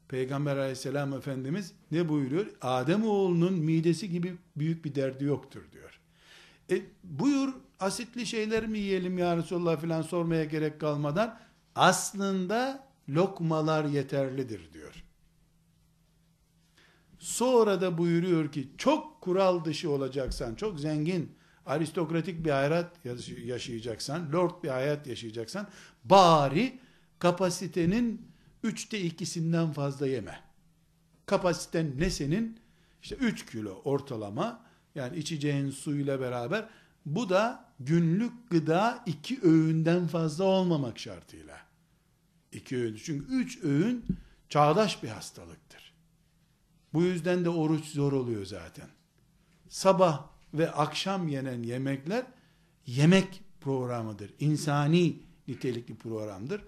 Peygamber 0.07 0.57
aleyhisselam 0.57 1.13
efendimiz 1.13 1.73
ne 1.91 2.09
buyuruyor? 2.09 2.45
Adem 2.61 3.05
oğlunun 3.05 3.53
midesi 3.53 4.09
gibi 4.09 4.37
büyük 4.55 4.85
bir 4.85 4.95
derdi 4.95 5.23
yoktur 5.23 5.61
diyor. 5.71 5.99
E 6.69 6.81
buyur 7.03 7.53
asitli 7.79 8.25
şeyler 8.25 8.67
mi 8.67 8.79
yiyelim 8.79 9.17
ya 9.17 9.37
Resulullah 9.37 9.81
filan 9.81 10.01
sormaya 10.01 10.43
gerek 10.43 10.79
kalmadan 10.79 11.39
aslında 11.75 12.87
lokmalar 13.09 13.85
yeterlidir 13.85 14.73
diyor. 14.73 15.10
Sonra 17.21 17.81
da 17.81 17.97
buyuruyor 17.97 18.51
ki 18.51 18.69
çok 18.77 19.21
kural 19.21 19.65
dışı 19.65 19.91
olacaksan, 19.91 20.55
çok 20.55 20.79
zengin, 20.79 21.31
aristokratik 21.65 22.45
bir 22.45 22.49
hayat 22.49 23.05
yaşayacaksan, 23.45 24.33
lord 24.33 24.63
bir 24.63 24.69
hayat 24.69 25.07
yaşayacaksan, 25.07 25.67
bari 26.03 26.79
kapasitenin 27.19 28.27
üçte 28.63 28.99
ikisinden 28.99 29.71
fazla 29.71 30.07
yeme. 30.07 30.39
Kapasiten 31.25 31.93
ne 31.97 32.09
senin? 32.09 32.59
İşte 33.03 33.15
3 33.15 33.45
kilo 33.45 33.81
ortalama, 33.83 34.65
yani 34.95 35.17
içeceğin 35.17 35.71
suyla 35.71 36.19
beraber, 36.19 36.69
bu 37.05 37.29
da 37.29 37.65
günlük 37.79 38.49
gıda 38.49 39.03
iki 39.05 39.39
öğünden 39.41 40.07
fazla 40.07 40.43
olmamak 40.43 40.99
şartıyla. 40.99 41.57
İki 42.51 42.77
öğün. 42.77 42.95
Çünkü 43.03 43.25
üç 43.33 43.63
öğün 43.63 44.05
çağdaş 44.49 45.03
bir 45.03 45.09
hastalıktır. 45.09 45.90
Bu 46.93 47.01
yüzden 47.01 47.45
de 47.45 47.49
oruç 47.49 47.85
zor 47.85 48.13
oluyor 48.13 48.45
zaten. 48.45 48.87
Sabah 49.69 50.25
ve 50.53 50.71
akşam 50.71 51.27
yenen 51.27 51.63
yemekler 51.63 52.25
yemek 52.85 53.41
programıdır. 53.61 54.33
İnsani 54.39 55.19
nitelikli 55.47 55.95
programdır. 55.95 56.61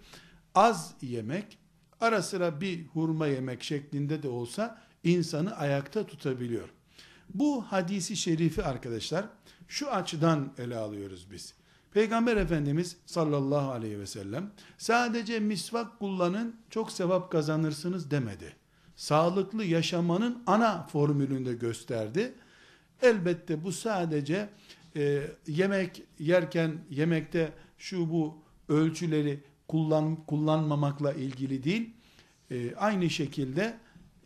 Az 0.56 0.94
yemek, 1.02 1.58
ara 2.02 2.22
sıra 2.22 2.62
bir 2.62 2.86
hurma 2.86 3.28
yemek 3.28 3.64
şeklinde 3.64 4.24
de 4.24 4.28
olsa 4.28 4.82
insanı 5.04 5.58
ayakta 5.58 6.06
tutabiliyor. 6.06 6.70
Bu 7.34 7.62
hadisi 7.62 8.16
şerifi 8.16 8.64
arkadaşlar 8.64 9.26
şu 9.68 9.92
açıdan 9.92 10.54
ele 10.58 10.78
alıyoruz 10.78 11.32
biz. 11.32 11.54
Peygamber 11.92 12.38
Efendimiz 12.38 12.98
sallallahu 13.06 13.72
aleyhi 13.72 14.00
ve 14.00 14.08
sellem 14.08 14.52
sadece 14.78 15.40
misvak 15.40 16.00
kullanın 16.00 16.56
çok 16.70 16.92
sevap 16.92 17.32
kazanırsınız 17.32 18.12
demedi 18.12 18.63
sağlıklı 18.96 19.64
yaşamanın 19.66 20.44
ana 20.48 20.88
formülünde 20.88 21.54
gösterdi. 21.54 22.34
Elbette 23.02 23.64
bu 23.64 23.72
sadece 23.72 24.50
e, 24.96 25.22
yemek 25.48 26.04
yerken 26.20 26.78
yemekte 26.90 27.52
şu 27.78 28.10
bu 28.12 28.38
ölçüleri 28.70 29.40
kullan 29.68 30.16
kullanmamakla 30.16 31.14
ilgili 31.14 31.64
değil. 31.64 31.90
E, 32.52 32.76
aynı 32.76 33.10
şekilde 33.10 33.78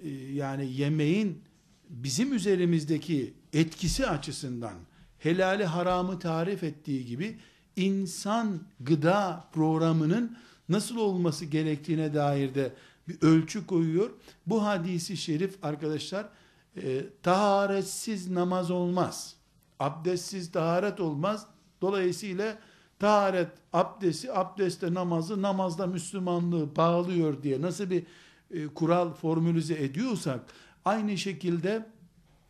e, 0.03 0.09
yani 0.09 0.73
yemeğin 0.73 1.41
bizim 1.89 2.33
üzerimizdeki 2.33 3.33
etkisi 3.53 4.07
açısından 4.07 4.73
helali 5.19 5.65
haramı 5.65 6.19
tarif 6.19 6.63
ettiği 6.63 7.05
gibi 7.05 7.37
insan 7.75 8.61
gıda 8.79 9.47
programının 9.53 10.37
nasıl 10.69 10.97
olması 10.97 11.45
gerektiğine 11.45 12.13
dair 12.13 12.55
de 12.55 12.73
bir 13.07 13.21
ölçü 13.21 13.67
koyuyor. 13.67 14.09
Bu 14.47 14.65
hadisi 14.65 15.17
şerif 15.17 15.65
arkadaşlar 15.65 16.29
e, 16.75 17.05
taharetsiz 17.23 18.29
namaz 18.29 18.71
olmaz. 18.71 19.35
Abdestsiz 19.79 20.51
taharet 20.51 20.99
olmaz. 20.99 21.47
Dolayısıyla 21.81 22.57
taharet 22.99 23.49
abdesti, 23.73 24.33
abdestte 24.33 24.93
namazı, 24.93 25.41
namazda 25.41 25.87
Müslümanlığı 25.87 26.75
bağlıyor 26.75 27.43
diye 27.43 27.61
nasıl 27.61 27.89
bir 27.89 28.03
e, 28.51 28.67
kural 28.67 29.13
formülize 29.13 29.83
ediyorsak 29.83 30.39
aynı 30.85 31.17
şekilde 31.17 31.85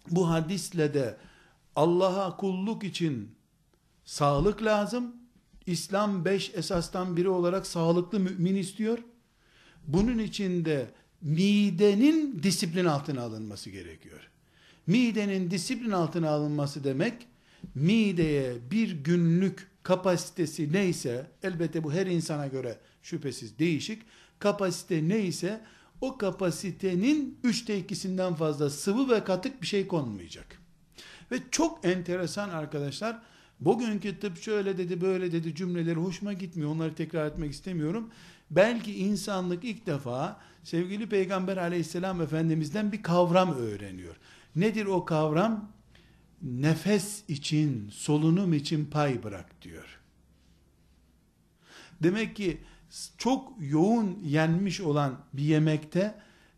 bu 0.10 0.30
hadisle 0.30 0.93
de 0.93 1.17
Allah'a 1.76 2.38
kulluk 2.38 2.84
için 2.84 3.32
sağlık 4.06 4.63
lazım. 4.63 5.15
İslam 5.65 6.26
beş 6.26 6.52
esastan 6.56 7.17
biri 7.17 7.30
olarak 7.30 7.67
sağlıklı 7.67 8.20
mümin 8.20 8.56
istiyor. 8.56 9.00
Bunun 9.88 10.17
içinde 10.17 10.89
midenin 11.21 12.43
disiplin 12.43 12.86
altına 12.86 13.21
alınması 13.21 13.69
gerekiyor. 13.69 14.30
Midenin 14.88 15.52
disiplin 15.52 15.91
altına 15.91 16.30
alınması 16.30 16.84
demek, 16.84 17.13
mideye 17.76 18.54
bir 18.71 18.91
günlük 18.91 19.67
kapasitesi 19.84 20.73
neyse, 20.73 21.28
elbette 21.43 21.84
bu 21.84 21.93
her 21.93 22.06
insana 22.06 22.47
göre 22.47 22.78
şüphesiz 23.04 23.60
değişik, 23.60 24.02
kapasite 24.39 25.10
neyse, 25.10 25.62
o 26.02 26.17
kapasitenin 26.17 27.39
üçte 27.43 27.80
ikisinden 27.80 28.36
fazla 28.36 28.69
sıvı 28.69 29.10
ve 29.10 29.23
katık 29.23 29.62
bir 29.62 29.67
şey 29.67 29.88
konmayacak. 29.88 30.62
Ve 31.32 31.39
çok 31.52 31.86
enteresan 31.86 32.50
arkadaşlar, 32.50 33.21
bugünkü 33.60 34.19
tıp 34.19 34.41
şöyle 34.41 34.78
dedi 34.78 35.02
böyle 35.02 35.32
dedi 35.32 35.56
cümleleri 35.56 35.95
hoşuma 35.95 36.34
gitmiyor, 36.34 36.71
onları 36.71 36.95
tekrar 36.95 37.28
etmek 37.28 37.52
istemiyorum. 37.52 38.10
Belki 38.51 38.95
insanlık 38.95 39.63
ilk 39.63 39.86
defa 39.86 40.39
sevgili 40.63 41.10
Peygamber 41.10 41.57
aleyhisselam 41.57 42.21
efendimizden 42.21 42.91
bir 42.91 43.03
kavram 43.03 43.53
öğreniyor. 43.53 44.15
Nedir 44.55 44.86
o 44.86 45.05
kavram? 45.05 45.71
Nefes 46.41 47.23
için, 47.27 47.89
solunum 47.89 48.53
için 48.53 48.86
pay 48.86 49.23
bırak 49.23 49.62
diyor. 49.62 49.99
Demek 52.03 52.36
ki 52.36 52.62
çok 53.17 53.53
yoğun 53.60 54.19
yenmiş 54.23 54.81
olan 54.81 55.19
bir 55.33 55.43
yemekte 55.43 56.15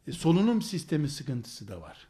e, 0.08 0.12
solunum 0.12 0.62
sistemi 0.62 1.10
sıkıntısı 1.10 1.68
da 1.68 1.82
var. 1.82 2.08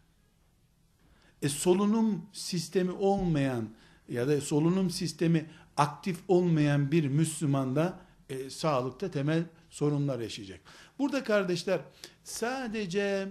E 1.41 1.49
solunum 1.49 2.25
sistemi 2.33 2.91
olmayan 2.91 3.69
ya 4.09 4.27
da 4.27 4.41
solunum 4.41 4.89
sistemi 4.89 5.49
aktif 5.77 6.19
olmayan 6.27 6.91
bir 6.91 7.07
Müslümanda 7.07 7.99
e, 8.29 8.49
sağlıkta 8.49 9.11
temel 9.11 9.43
sorunlar 9.69 10.19
yaşayacak. 10.19 10.59
Burada 10.99 11.23
kardeşler 11.23 11.79
sadece 12.23 13.29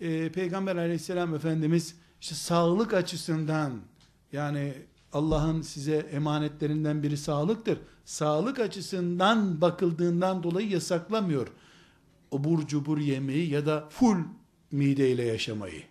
e, 0.00 0.32
Peygamber 0.32 0.76
aleyhisselam 0.76 1.34
Efendimiz 1.34 1.94
işte 2.20 2.34
sağlık 2.34 2.94
açısından 2.94 3.80
yani 4.32 4.74
Allah'ın 5.12 5.62
size 5.62 5.96
emanetlerinden 5.96 7.02
biri 7.02 7.16
sağlıktır. 7.16 7.78
Sağlık 8.04 8.58
açısından 8.58 9.60
bakıldığından 9.60 10.42
dolayı 10.42 10.68
yasaklamıyor. 10.68 11.48
Obur 12.30 12.66
cubur 12.66 12.98
yemeği 12.98 13.50
ya 13.50 13.66
da 13.66 13.88
full 13.90 14.18
mideyle 14.72 15.22
yaşamayı. 15.22 15.82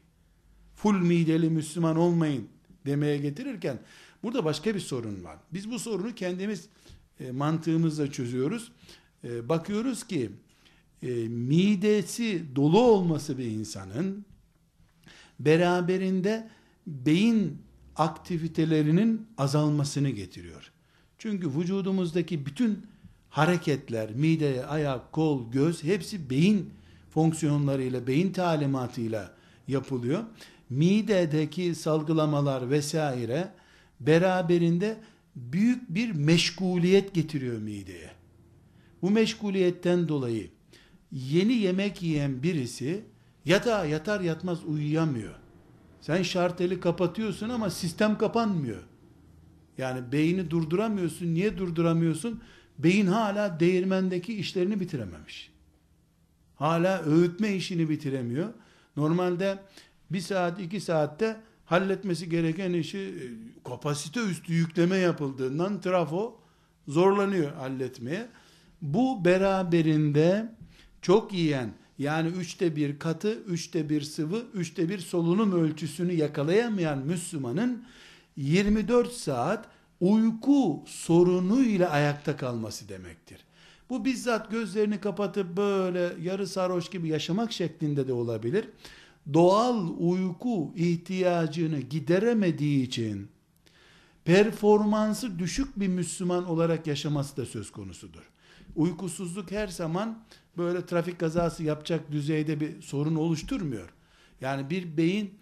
Full 0.76 1.00
mideli 1.00 1.50
Müslüman 1.50 1.98
olmayın 1.98 2.48
demeye 2.86 3.18
getirirken 3.18 3.80
burada 4.24 4.46
başka 4.46 4.76
bir 4.76 4.80
sorun 4.80 5.24
var. 5.24 5.38
Biz 5.54 5.72
bu 5.72 5.80
sorunu 5.80 6.16
kendimiz 6.16 6.70
e, 7.20 7.32
mantığımızla 7.32 8.12
çözüyoruz. 8.12 8.72
E, 9.28 9.50
bakıyoruz 9.50 10.08
ki 10.08 10.32
e, 11.04 11.08
midesi 11.28 12.44
dolu 12.56 12.82
olması 12.82 13.38
bir 13.38 13.46
insanın 13.46 14.26
beraberinde 15.40 16.50
beyin 16.88 17.58
aktivitelerinin 17.96 19.28
azalmasını 19.38 20.10
getiriyor. 20.10 20.72
Çünkü 21.18 21.50
vücudumuzdaki 21.50 22.46
bütün 22.46 22.86
hareketler, 23.30 24.12
mide, 24.12 24.66
ayak, 24.66 25.12
kol, 25.12 25.52
göz 25.52 25.84
hepsi 25.84 26.30
beyin 26.30 26.70
fonksiyonlarıyla, 27.10 28.08
beyin 28.08 28.34
talimatıyla 28.34 29.34
yapılıyor. 29.68 30.24
Midedeki 30.70 31.76
salgılamalar 31.76 32.70
vesaire 32.70 33.50
beraberinde 34.00 34.98
büyük 35.36 35.90
bir 35.90 36.12
meşguliyet 36.12 37.14
getiriyor 37.14 37.58
mideye. 37.58 38.17
Bu 39.02 39.12
meşguliyetten 39.12 40.08
dolayı 40.08 40.50
yeni 41.12 41.54
yemek 41.54 42.02
yiyen 42.02 42.44
birisi 42.44 43.04
yatağa 43.46 43.86
yatar 43.86 44.22
yatmaz 44.22 44.66
uyuyamıyor. 44.66 45.36
Sen 46.02 46.24
şarteli 46.24 46.80
kapatıyorsun 46.80 47.50
ama 47.50 47.70
sistem 47.70 48.18
kapanmıyor. 48.18 48.84
Yani 49.78 50.12
beyni 50.12 50.52
durduramıyorsun. 50.52 51.34
Niye 51.34 51.58
durduramıyorsun? 51.58 52.42
Beyin 52.80 53.08
hala 53.08 53.60
değirmendeki 53.60 54.34
işlerini 54.34 54.80
bitirememiş. 54.80 55.52
Hala 56.56 57.04
öğütme 57.04 57.56
işini 57.56 57.90
bitiremiyor. 57.90 58.54
Normalde 58.96 59.60
bir 60.12 60.22
saat 60.22 60.60
iki 60.60 60.82
saatte 60.82 61.38
halletmesi 61.66 62.30
gereken 62.30 62.74
işi 62.74 62.98
e, 62.98 63.24
kapasite 63.70 64.20
üstü 64.20 64.54
yükleme 64.54 64.98
yapıldığından 64.98 65.82
trafo 65.82 66.40
zorlanıyor 66.88 67.54
halletmeye. 67.54 68.30
Bu 68.82 69.26
beraberinde 69.26 70.56
çok 71.02 71.34
yiyen 71.34 71.74
yani 72.00 72.28
üçte 72.28 72.76
bir 72.76 73.00
katı, 73.00 73.34
üçte 73.44 73.90
bir 73.90 74.02
sıvı, 74.02 74.44
üçte 74.54 74.90
bir 74.90 75.00
solunum 75.00 75.52
ölçüsünü 75.52 76.14
yakalayamayan 76.14 76.98
Müslümanın 76.98 77.84
24 78.38 79.14
saat 79.14 79.66
uyku 80.02 80.84
sorunu 80.86 81.62
ile 81.62 81.88
ayakta 81.88 82.38
kalması 82.38 82.90
demektir. 82.90 83.44
Bu 83.90 84.06
bizzat 84.06 84.52
gözlerini 84.52 85.00
kapatıp 85.00 85.58
böyle 85.58 86.14
yarı 86.22 86.48
sarhoş 86.48 86.90
gibi 86.90 87.08
yaşamak 87.08 87.52
şeklinde 87.52 88.08
de 88.08 88.14
olabilir. 88.14 88.70
Doğal 89.34 89.88
uyku 89.98 90.74
ihtiyacını 90.76 91.80
gideremediği 91.80 92.84
için 92.84 93.28
performansı 94.26 95.40
düşük 95.40 95.80
bir 95.80 95.88
Müslüman 95.88 96.50
olarak 96.50 96.88
yaşaması 96.88 97.38
da 97.38 97.46
söz 97.46 97.72
konusudur. 97.72 98.24
Uykusuzluk 98.78 99.52
her 99.52 99.68
zaman 99.68 100.24
böyle 100.58 100.86
trafik 100.86 101.20
kazası 101.20 101.64
yapacak 101.64 102.12
düzeyde 102.12 102.60
bir 102.60 102.82
sorun 102.82 103.16
oluşturmuyor. 103.16 103.90
Yani 104.42 104.70
bir 104.70 104.98
beyin 104.98 105.40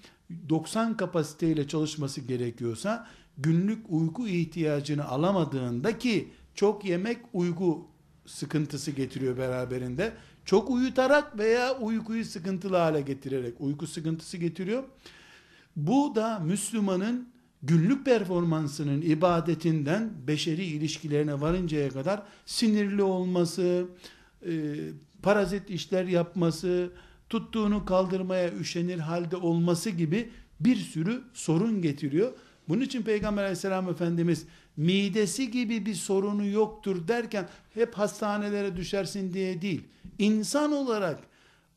90 0.50 0.98
kapasiteyle 0.98 1.68
çalışması 1.68 2.22
gerekiyorsa 2.22 3.08
günlük 3.38 3.86
uyku 3.90 4.28
ihtiyacını 4.28 5.08
alamadığında 5.08 5.98
ki 5.98 6.32
çok 6.56 6.86
yemek 6.86 7.18
uyku 7.34 7.88
sıkıntısı 8.26 8.92
getiriyor 8.92 9.38
beraberinde. 9.38 10.14
Çok 10.46 10.70
uyutarak 10.70 11.38
veya 11.38 11.78
uykuyu 11.80 12.26
sıkıntılı 12.26 12.78
hale 12.78 13.02
getirerek 13.02 13.62
uyku 13.62 13.88
sıkıntısı 13.88 14.38
getiriyor. 14.38 14.84
Bu 15.76 16.16
da 16.16 16.40
Müslümanın 16.40 17.30
günlük 17.64 18.06
performansının 18.06 19.02
ibadetinden 19.02 20.12
beşeri 20.28 20.66
ilişkilerine 20.66 21.42
varıncaya 21.42 21.90
kadar 21.90 22.24
sinirli 22.46 23.04
olması, 23.04 23.86
e, 24.46 24.52
parazit 25.24 25.70
işler 25.70 26.06
yapması, 26.06 26.92
tuttuğunu 27.30 27.86
kaldırmaya 27.86 28.54
üşenir 28.54 29.00
halde 29.00 29.36
olması 29.38 29.90
gibi 29.90 30.30
bir 30.60 30.76
sürü 30.76 31.24
sorun 31.34 31.82
getiriyor. 31.82 32.34
Bunun 32.70 32.82
için 32.82 33.02
Peygamber 33.02 33.42
aleyhisselam 33.42 33.90
Efendimiz 33.90 34.46
midesi 34.78 35.52
gibi 35.52 35.86
bir 35.86 35.94
sorunu 35.94 36.46
yoktur 36.46 37.08
derken 37.08 37.50
hep 37.74 37.94
hastanelere 37.94 38.76
düşersin 38.76 39.34
diye 39.34 39.62
değil. 39.62 39.84
İnsan 40.20 40.72
olarak 40.72 41.20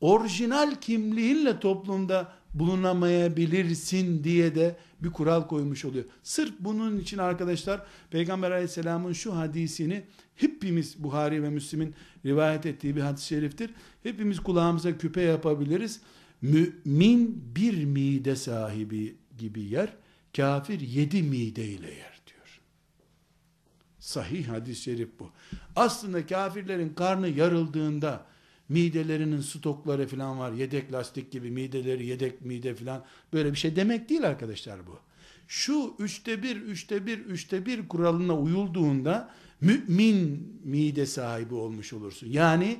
orijinal 0.01 0.75
kimliğinle 0.81 1.59
toplumda 1.59 2.31
bulunamayabilirsin 2.53 4.23
diye 4.23 4.55
de 4.55 4.77
bir 4.99 5.09
kural 5.09 5.47
koymuş 5.47 5.85
oluyor. 5.85 6.05
Sırf 6.23 6.53
bunun 6.59 6.99
için 6.99 7.17
arkadaşlar 7.17 7.85
Peygamber 8.11 8.51
aleyhisselamın 8.51 9.13
şu 9.13 9.35
hadisini 9.35 10.03
hepimiz 10.35 11.03
Buhari 11.03 11.43
ve 11.43 11.49
Müslim'in 11.49 11.95
rivayet 12.25 12.65
ettiği 12.65 12.95
bir 12.95 13.01
hadis-i 13.01 13.27
şeriftir. 13.27 13.73
Hepimiz 14.03 14.39
kulağımıza 14.39 14.97
küpe 14.97 15.21
yapabiliriz. 15.21 16.01
Mümin 16.41 17.43
bir 17.55 17.85
mide 17.85 18.35
sahibi 18.35 19.15
gibi 19.37 19.61
yer, 19.61 19.93
kafir 20.35 20.79
yedi 20.79 21.23
mide 21.23 21.65
ile 21.65 21.87
yer 21.87 22.21
diyor. 22.27 22.59
Sahih 23.99 24.47
hadis-i 24.47 24.81
şerif 24.81 25.09
bu. 25.19 25.31
Aslında 25.75 26.25
kafirlerin 26.25 26.93
karnı 26.93 27.29
yarıldığında 27.29 28.25
midelerinin 28.69 29.41
stokları 29.41 30.07
falan 30.07 30.39
var. 30.39 30.51
Yedek 30.51 30.93
lastik 30.93 31.31
gibi 31.31 31.51
mideleri 31.51 32.05
yedek 32.05 32.45
mide 32.45 32.75
falan. 32.75 33.03
Böyle 33.33 33.51
bir 33.51 33.57
şey 33.57 33.75
demek 33.75 34.09
değil 34.09 34.27
arkadaşlar 34.27 34.87
bu. 34.87 34.99
Şu 35.47 35.93
üçte 35.99 36.43
bir, 36.43 36.55
üçte 36.55 37.05
bir, 37.05 37.17
üçte 37.17 37.65
bir 37.65 37.87
kuralına 37.87 38.37
uyulduğunda 38.37 39.29
mümin 39.61 40.53
mide 40.63 41.05
sahibi 41.05 41.53
olmuş 41.53 41.93
olursun. 41.93 42.27
Yani 42.27 42.79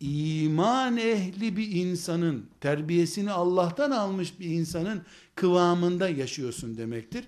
iman 0.00 0.96
ehli 0.96 1.56
bir 1.56 1.70
insanın, 1.72 2.46
terbiyesini 2.60 3.30
Allah'tan 3.30 3.90
almış 3.90 4.40
bir 4.40 4.46
insanın 4.46 5.02
kıvamında 5.34 6.08
yaşıyorsun 6.08 6.76
demektir. 6.76 7.24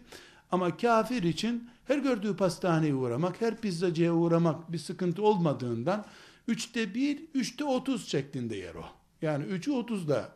Ama 0.50 0.76
kafir 0.76 1.22
için 1.22 1.68
her 1.84 1.98
gördüğü 1.98 2.36
pastaneye 2.36 2.94
uğramak, 2.94 3.40
her 3.40 3.60
pizzacıya 3.60 4.14
uğramak 4.14 4.72
bir 4.72 4.78
sıkıntı 4.78 5.22
olmadığından 5.22 6.04
Üçte 6.48 6.94
bir, 6.94 7.22
üçte 7.34 7.64
otuz 7.64 8.08
şeklinde 8.08 8.56
yer 8.56 8.74
o. 8.74 8.84
Yani 9.22 9.44
üçü 9.44 9.72
otuzda, 9.72 10.32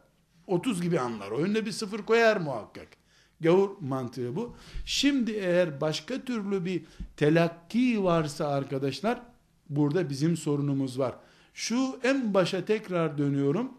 otuz 0.47 0.83
gibi 0.83 1.01
anlar. 1.01 1.31
O 1.31 1.39
önüne 1.39 1.67
bir 1.67 1.73
sıfır 1.73 2.03
koyar 2.03 2.37
muhakkak. 2.37 2.89
Gavur 3.41 3.71
mantığı 3.81 4.37
bu. 4.37 4.57
Şimdi 4.85 5.31
eğer 5.31 5.81
başka 5.81 6.25
türlü 6.25 6.65
bir 6.65 6.85
telakki 7.17 8.05
varsa 8.05 8.49
arkadaşlar, 8.49 9.23
burada 9.69 10.11
bizim 10.11 10.37
sorunumuz 10.37 10.99
var. 10.99 11.15
Şu 11.55 12.01
en 12.03 12.35
başa 12.35 12.65
tekrar 12.65 13.19
dönüyorum. 13.19 13.73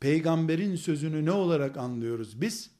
Peygamberin 0.00 0.76
sözünü 0.76 1.24
ne 1.24 1.32
olarak 1.32 1.76
anlıyoruz 1.76 2.40
biz? 2.40 2.70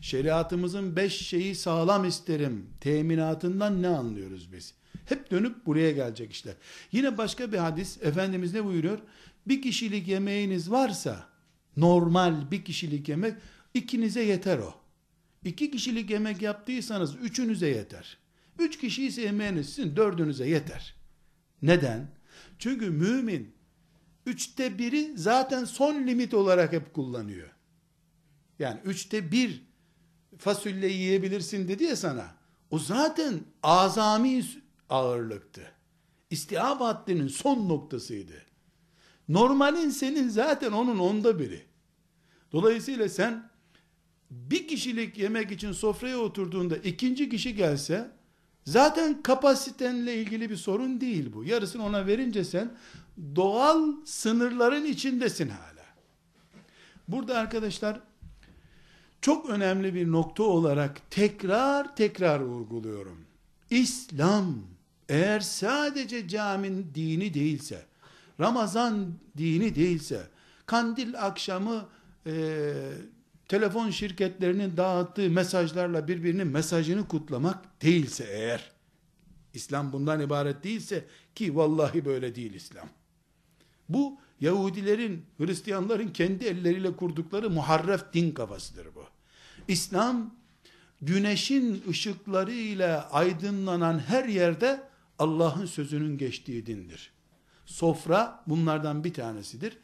Şeriatımızın 0.00 0.96
beş 0.96 1.26
şeyi 1.26 1.54
sağlam 1.54 2.04
isterim 2.04 2.66
teminatından 2.80 3.82
ne 3.82 3.88
anlıyoruz 3.88 4.52
biz? 4.52 4.74
Hep 5.04 5.30
dönüp 5.30 5.66
buraya 5.66 5.90
gelecek 5.92 6.32
işler. 6.32 6.54
Yine 6.92 7.18
başka 7.18 7.52
bir 7.52 7.58
hadis 7.58 7.98
Efendimiz 8.02 8.54
ne 8.54 8.64
buyuruyor? 8.64 8.98
Bir 9.46 9.62
kişilik 9.62 10.08
yemeğiniz 10.08 10.70
varsa 10.70 11.28
normal 11.76 12.50
bir 12.50 12.64
kişilik 12.64 13.08
yemek 13.08 13.34
ikinize 13.74 14.22
yeter 14.22 14.58
o. 14.58 14.74
İki 15.44 15.70
kişilik 15.70 16.10
yemek 16.10 16.42
yaptıysanız 16.42 17.16
üçünüze 17.22 17.68
yeter. 17.68 18.18
Üç 18.58 18.78
kişi 18.78 19.06
ise 19.06 19.22
yemeğiniz 19.22 19.68
sizin 19.68 19.96
dördünüze 19.96 20.48
yeter. 20.48 20.94
Neden? 21.62 22.08
Çünkü 22.58 22.90
mümin 22.90 23.54
üçte 24.26 24.78
biri 24.78 25.12
zaten 25.16 25.64
son 25.64 25.94
limit 26.06 26.34
olarak 26.34 26.72
hep 26.72 26.94
kullanıyor. 26.94 27.48
Yani 28.58 28.80
üçte 28.84 29.32
bir 29.32 29.62
fasulye 30.38 30.88
yiyebilirsin 30.88 31.68
dedi 31.68 31.84
ya 31.84 31.96
sana. 31.96 32.34
O 32.70 32.78
zaten 32.78 33.40
azami 33.62 34.42
ağırlıktı. 34.90 35.72
İstihab 36.30 36.80
haddinin 36.80 37.28
son 37.28 37.68
noktasıydı. 37.68 38.42
Normalin 39.28 39.90
senin 39.90 40.28
zaten 40.28 40.72
onun 40.72 40.98
onda 40.98 41.38
biri. 41.38 41.62
Dolayısıyla 42.52 43.08
sen 43.08 43.50
bir 44.30 44.68
kişilik 44.68 45.18
yemek 45.18 45.52
için 45.52 45.72
sofraya 45.72 46.18
oturduğunda 46.18 46.76
ikinci 46.76 47.28
kişi 47.28 47.54
gelse 47.54 48.10
zaten 48.64 49.22
kapasitenle 49.22 50.14
ilgili 50.14 50.50
bir 50.50 50.56
sorun 50.56 51.00
değil 51.00 51.32
bu. 51.32 51.44
Yarısını 51.44 51.84
ona 51.84 52.06
verince 52.06 52.44
sen 52.44 52.76
doğal 53.36 53.92
sınırların 54.04 54.84
içindesin 54.84 55.48
hala. 55.48 55.84
Burada 57.08 57.38
arkadaşlar 57.38 58.00
çok 59.20 59.50
önemli 59.50 59.94
bir 59.94 60.12
nokta 60.12 60.42
olarak 60.42 61.10
tekrar 61.10 61.96
tekrar 61.96 62.40
vurguluyorum. 62.40 63.24
İslam 63.70 64.77
eğer 65.08 65.40
sadece 65.40 66.28
caminin 66.28 66.90
dini 66.94 67.34
değilse, 67.34 67.86
Ramazan 68.40 69.14
dini 69.36 69.74
değilse, 69.74 70.26
kandil 70.66 71.22
akşamı 71.22 71.88
e, 72.26 72.72
telefon 73.48 73.90
şirketlerinin 73.90 74.76
dağıttığı 74.76 75.30
mesajlarla 75.30 76.08
birbirinin 76.08 76.46
mesajını 76.46 77.08
kutlamak 77.08 77.82
değilse 77.82 78.24
eğer, 78.24 78.70
İslam 79.54 79.92
bundan 79.92 80.20
ibaret 80.20 80.64
değilse 80.64 81.04
ki 81.34 81.56
vallahi 81.56 82.04
böyle 82.04 82.34
değil 82.34 82.54
İslam. 82.54 82.88
Bu 83.88 84.18
Yahudilerin, 84.40 85.24
Hristiyanların 85.38 86.08
kendi 86.08 86.44
elleriyle 86.44 86.96
kurdukları 86.96 87.50
muharref 87.50 88.12
din 88.12 88.32
kafasıdır 88.32 88.86
bu. 88.94 89.04
İslam 89.68 90.34
güneşin 91.02 91.82
ışıklarıyla 91.88 93.10
aydınlanan 93.10 93.98
her 93.98 94.24
yerde 94.24 94.87
Allah'ın 95.18 95.66
sözünün 95.66 96.18
geçtiği 96.18 96.66
dindir. 96.66 97.12
Sofra 97.66 98.44
bunlardan 98.46 99.04
bir 99.04 99.14
tanesidir. 99.14 99.78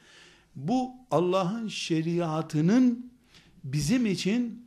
Bu 0.57 0.91
Allah'ın 1.11 1.69
şeriatının 1.69 3.13
bizim 3.65 4.07
için 4.07 4.67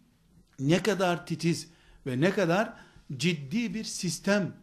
ne 0.59 0.84
kadar 0.84 1.26
titiz 1.26 1.68
ve 2.05 2.22
ne 2.22 2.32
kadar 2.32 2.74
ciddi 3.18 3.74
bir 3.74 3.84
sistem 3.84 4.53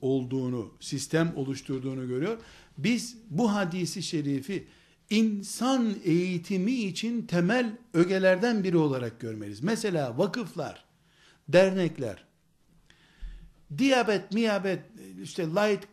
olduğunu, 0.00 0.74
sistem 0.80 1.32
oluşturduğunu 1.36 2.08
görüyor. 2.08 2.38
Biz 2.78 3.16
bu 3.30 3.54
hadisi 3.54 4.02
şerifi 4.02 4.68
insan 5.10 5.96
eğitimi 6.04 6.72
için 6.72 7.26
temel 7.26 7.76
ögelerden 7.94 8.64
biri 8.64 8.76
olarak 8.76 9.20
görmeliyiz. 9.20 9.62
Mesela 9.62 10.18
vakıflar, 10.18 10.84
dernekler, 11.48 12.24
diyabet, 13.78 14.32
miyabet, 14.32 14.82
işte 15.22 15.46
light 15.46 15.86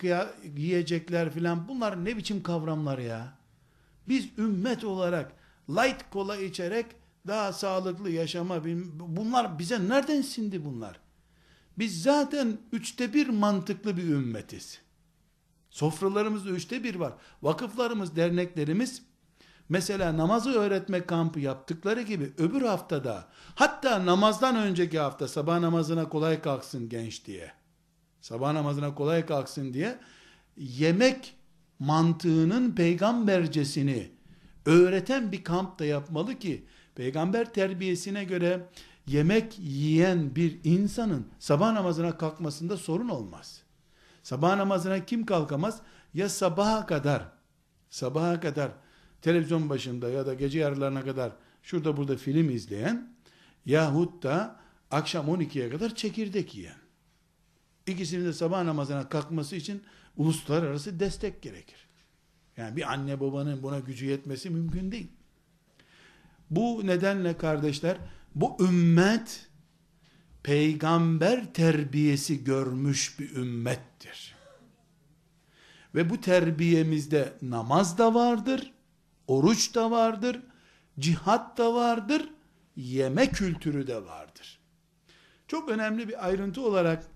giyecekler 0.55 1.33
filan 1.33 1.67
bunlar 1.67 2.05
ne 2.05 2.17
biçim 2.17 2.43
kavramlar 2.43 2.97
ya? 2.97 3.37
Biz 4.07 4.27
ümmet 4.37 4.83
olarak 4.83 5.31
light 5.69 6.09
kola 6.11 6.37
içerek 6.37 6.85
daha 7.27 7.53
sağlıklı 7.53 8.09
yaşama 8.09 8.63
bunlar 8.99 9.59
bize 9.59 9.89
nereden 9.89 10.21
sindi 10.21 10.65
bunlar? 10.65 10.99
Biz 11.77 12.03
zaten 12.03 12.57
üçte 12.71 13.13
bir 13.13 13.29
mantıklı 13.29 13.97
bir 13.97 14.03
ümmetiz. 14.03 14.81
Sofralarımızda 15.69 16.49
üçte 16.49 16.83
bir 16.83 16.95
var. 16.95 17.13
Vakıflarımız, 17.41 18.15
derneklerimiz 18.15 19.01
mesela 19.69 20.17
namazı 20.17 20.51
öğretme 20.51 21.05
kampı 21.05 21.39
yaptıkları 21.39 22.01
gibi 22.01 22.33
öbür 22.37 22.61
haftada 22.61 23.27
hatta 23.55 24.05
namazdan 24.05 24.55
önceki 24.55 24.99
hafta 24.99 25.27
sabah 25.27 25.59
namazına 25.59 26.09
kolay 26.09 26.41
kalksın 26.41 26.89
genç 26.89 27.25
diye 27.25 27.64
sabah 28.25 28.53
namazına 28.53 28.95
kolay 28.95 29.25
kalksın 29.25 29.73
diye 29.73 29.99
yemek 30.57 31.35
mantığının 31.79 32.75
peygambercesini 32.75 34.11
öğreten 34.65 35.31
bir 35.31 35.43
kamp 35.43 35.79
da 35.79 35.85
yapmalı 35.85 36.39
ki 36.39 36.65
peygamber 36.95 37.53
terbiyesine 37.53 38.23
göre 38.23 38.69
yemek 39.07 39.59
yiyen 39.59 40.35
bir 40.35 40.59
insanın 40.63 41.27
sabah 41.39 41.73
namazına 41.73 42.17
kalkmasında 42.17 42.77
sorun 42.77 43.09
olmaz. 43.09 43.61
Sabah 44.23 44.55
namazına 44.55 45.05
kim 45.05 45.25
kalkamaz? 45.25 45.81
Ya 46.13 46.29
sabaha 46.29 46.85
kadar 46.85 47.23
sabaha 47.89 48.39
kadar 48.39 48.71
televizyon 49.21 49.69
başında 49.69 50.09
ya 50.09 50.25
da 50.25 50.33
gece 50.33 50.59
yarılarına 50.59 51.03
kadar 51.03 51.31
şurada 51.63 51.97
burada 51.97 52.17
film 52.17 52.49
izleyen 52.49 53.15
yahut 53.65 54.23
da 54.23 54.59
akşam 54.91 55.27
12'ye 55.27 55.69
kadar 55.69 55.95
çekirdek 55.95 56.55
yiyen. 56.55 56.84
İkisinin 57.87 58.25
de 58.25 58.33
sabah 58.33 58.63
namazına 58.63 59.09
kalkması 59.09 59.55
için 59.55 59.83
uluslararası 60.17 60.99
destek 60.99 61.41
gerekir. 61.41 61.87
Yani 62.57 62.75
bir 62.75 62.93
anne 62.93 63.19
babanın 63.19 63.63
buna 63.63 63.79
gücü 63.79 64.05
yetmesi 64.05 64.49
mümkün 64.49 64.91
değil. 64.91 65.07
Bu 66.49 66.81
nedenle 66.87 67.37
kardeşler 67.37 67.97
bu 68.35 68.57
ümmet 68.59 69.49
peygamber 70.43 71.53
terbiyesi 71.53 72.43
görmüş 72.43 73.19
bir 73.19 73.35
ümmettir. 73.35 74.35
Ve 75.95 76.09
bu 76.09 76.21
terbiyemizde 76.21 77.33
namaz 77.41 77.97
da 77.97 78.13
vardır, 78.13 78.73
oruç 79.27 79.75
da 79.75 79.91
vardır, 79.91 80.41
cihat 80.99 81.57
da 81.57 81.73
vardır, 81.73 82.29
yeme 82.75 83.29
kültürü 83.31 83.87
de 83.87 84.05
vardır. 84.05 84.59
Çok 85.47 85.69
önemli 85.69 86.07
bir 86.07 86.25
ayrıntı 86.25 86.61
olarak 86.61 87.14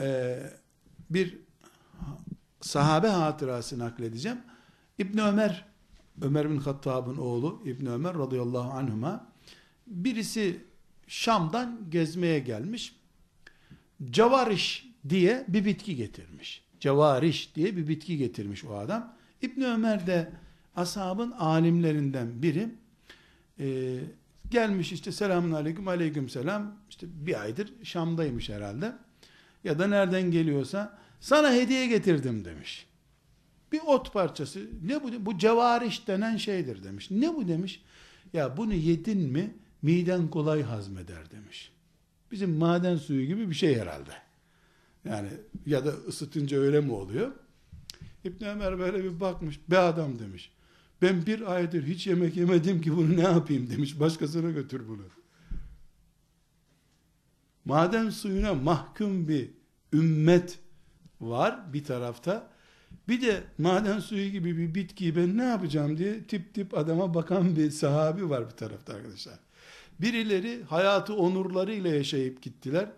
e, 0.00 0.38
bir 1.10 1.38
sahabe 2.60 3.08
hatırası 3.08 3.78
nakledeceğim. 3.78 4.38
İbn 4.98 5.18
Ömer, 5.18 5.64
Ömer 6.22 6.50
bin 6.50 6.56
Hattab'ın 6.56 7.16
oğlu 7.16 7.62
İbn 7.64 7.86
Ömer 7.86 8.18
radıyallahu 8.18 8.70
anhuma 8.70 9.26
birisi 9.86 10.64
Şam'dan 11.06 11.90
gezmeye 11.90 12.38
gelmiş. 12.38 12.96
Cavariş 14.10 14.90
diye 15.08 15.44
bir 15.48 15.64
bitki 15.64 15.96
getirmiş. 15.96 16.64
Cavariş 16.80 17.54
diye 17.54 17.76
bir 17.76 17.88
bitki 17.88 18.16
getirmiş 18.16 18.64
o 18.64 18.74
adam. 18.74 19.16
İbn 19.42 19.60
Ömer 19.62 20.06
de 20.06 20.32
ashabın 20.76 21.30
alimlerinden 21.30 22.42
biri. 22.42 22.74
Ee, 23.60 23.98
gelmiş 24.50 24.92
işte 24.92 25.12
selamun 25.12 25.52
aleyküm 25.52 25.88
aleyküm 25.88 26.28
selam. 26.28 26.76
İşte 26.90 27.06
bir 27.26 27.40
aydır 27.40 27.72
Şam'daymış 27.82 28.48
herhalde. 28.48 28.92
Ya 29.64 29.78
da 29.78 29.86
nereden 29.86 30.30
geliyorsa 30.30 30.98
sana 31.20 31.52
hediye 31.52 31.86
getirdim 31.86 32.44
demiş. 32.44 32.86
Bir 33.72 33.80
ot 33.86 34.12
parçası. 34.12 34.66
Ne 34.84 35.02
bu? 35.02 35.26
Bu 35.26 35.38
cevariş 35.38 36.06
denen 36.06 36.36
şeydir 36.36 36.84
demiş. 36.84 37.10
Ne 37.10 37.34
bu 37.34 37.48
demiş? 37.48 37.82
Ya 38.32 38.56
bunu 38.56 38.74
yedin 38.74 39.18
mi 39.18 39.54
miden 39.82 40.28
kolay 40.28 40.62
hazmeder 40.62 41.30
demiş. 41.30 41.72
Bizim 42.30 42.50
maden 42.56 42.96
suyu 42.96 43.26
gibi 43.26 43.50
bir 43.50 43.54
şey 43.54 43.78
herhalde. 43.78 44.12
Yani 45.04 45.28
ya 45.66 45.84
da 45.84 45.90
ısıtınca 45.90 46.58
öyle 46.58 46.80
mi 46.80 46.92
oluyor? 46.92 47.30
İbn 48.24 48.44
Ömer 48.44 48.78
böyle 48.78 49.04
bir 49.04 49.20
bakmış. 49.20 49.60
Be 49.70 49.78
adam 49.78 50.18
demiş. 50.18 50.50
Ben 51.02 51.26
bir 51.26 51.54
aydır 51.54 51.86
hiç 51.86 52.06
yemek 52.06 52.36
yemedim 52.36 52.80
ki 52.80 52.96
bunu 52.96 53.16
ne 53.16 53.22
yapayım 53.22 53.70
demiş. 53.70 54.00
Başkasına 54.00 54.50
götür 54.50 54.88
bunu. 54.88 55.02
Maden 57.64 58.10
suyuna 58.10 58.54
mahkum 58.54 59.28
bir 59.28 59.50
ümmet 59.92 60.58
var 61.20 61.72
bir 61.72 61.84
tarafta. 61.84 62.50
Bir 63.08 63.22
de 63.22 63.42
maden 63.58 63.98
suyu 63.98 64.30
gibi 64.30 64.58
bir 64.58 64.74
bitkiyi 64.74 65.16
ben 65.16 65.38
ne 65.38 65.44
yapacağım 65.44 65.98
diye 65.98 66.24
tip 66.24 66.54
tip 66.54 66.78
adama 66.78 67.14
bakan 67.14 67.56
bir 67.56 67.70
sahabi 67.70 68.30
var 68.30 68.46
bir 68.46 68.56
tarafta 68.56 68.94
arkadaşlar. 68.94 69.38
Birileri 70.00 70.62
hayatı 70.62 71.14
onurlarıyla 71.14 71.94
yaşayıp 71.94 72.42
gittiler. 72.42 72.88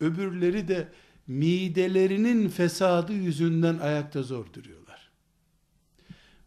Öbürleri 0.00 0.68
de 0.68 0.88
midelerinin 1.26 2.48
fesadı 2.48 3.12
yüzünden 3.12 3.78
ayakta 3.78 4.22
zor 4.22 4.52
duruyorlar. 4.52 5.10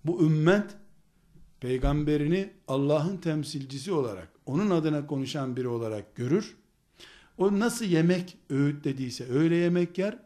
Bu 0.05 0.25
ümmet 0.25 0.65
peygamberini 1.59 2.49
Allah'ın 2.67 3.17
temsilcisi 3.17 3.91
olarak, 3.91 4.29
onun 4.45 4.69
adına 4.69 5.07
konuşan 5.07 5.55
biri 5.55 5.67
olarak 5.67 6.15
görür. 6.15 6.55
O 7.41 7.59
nasıl 7.59 7.85
yemek 7.85 8.37
öğütlediyse 8.49 9.29
öyle 9.31 9.55
yemek 9.55 9.97
yer, 9.97 10.19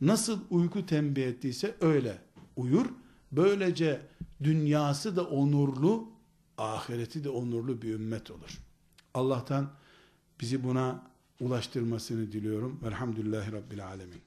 nasıl 0.00 0.40
uyku 0.50 0.86
tembih 0.86 1.22
ettiyse 1.22 1.74
öyle 1.80 2.18
uyur. 2.56 2.86
Böylece 3.32 4.00
dünyası 4.42 5.16
da 5.16 5.24
onurlu, 5.24 6.08
ahireti 6.58 7.24
de 7.24 7.28
onurlu 7.28 7.82
bir 7.82 7.94
ümmet 7.94 8.30
olur. 8.30 8.58
Allah'tan 9.14 9.70
bizi 10.40 10.64
buna 10.64 11.02
ulaştırmasını 11.40 12.32
diliyorum. 12.32 12.80
Velhamdülillahi 12.82 13.52
Rabbil 13.52 13.86
Alemin. 13.86 14.20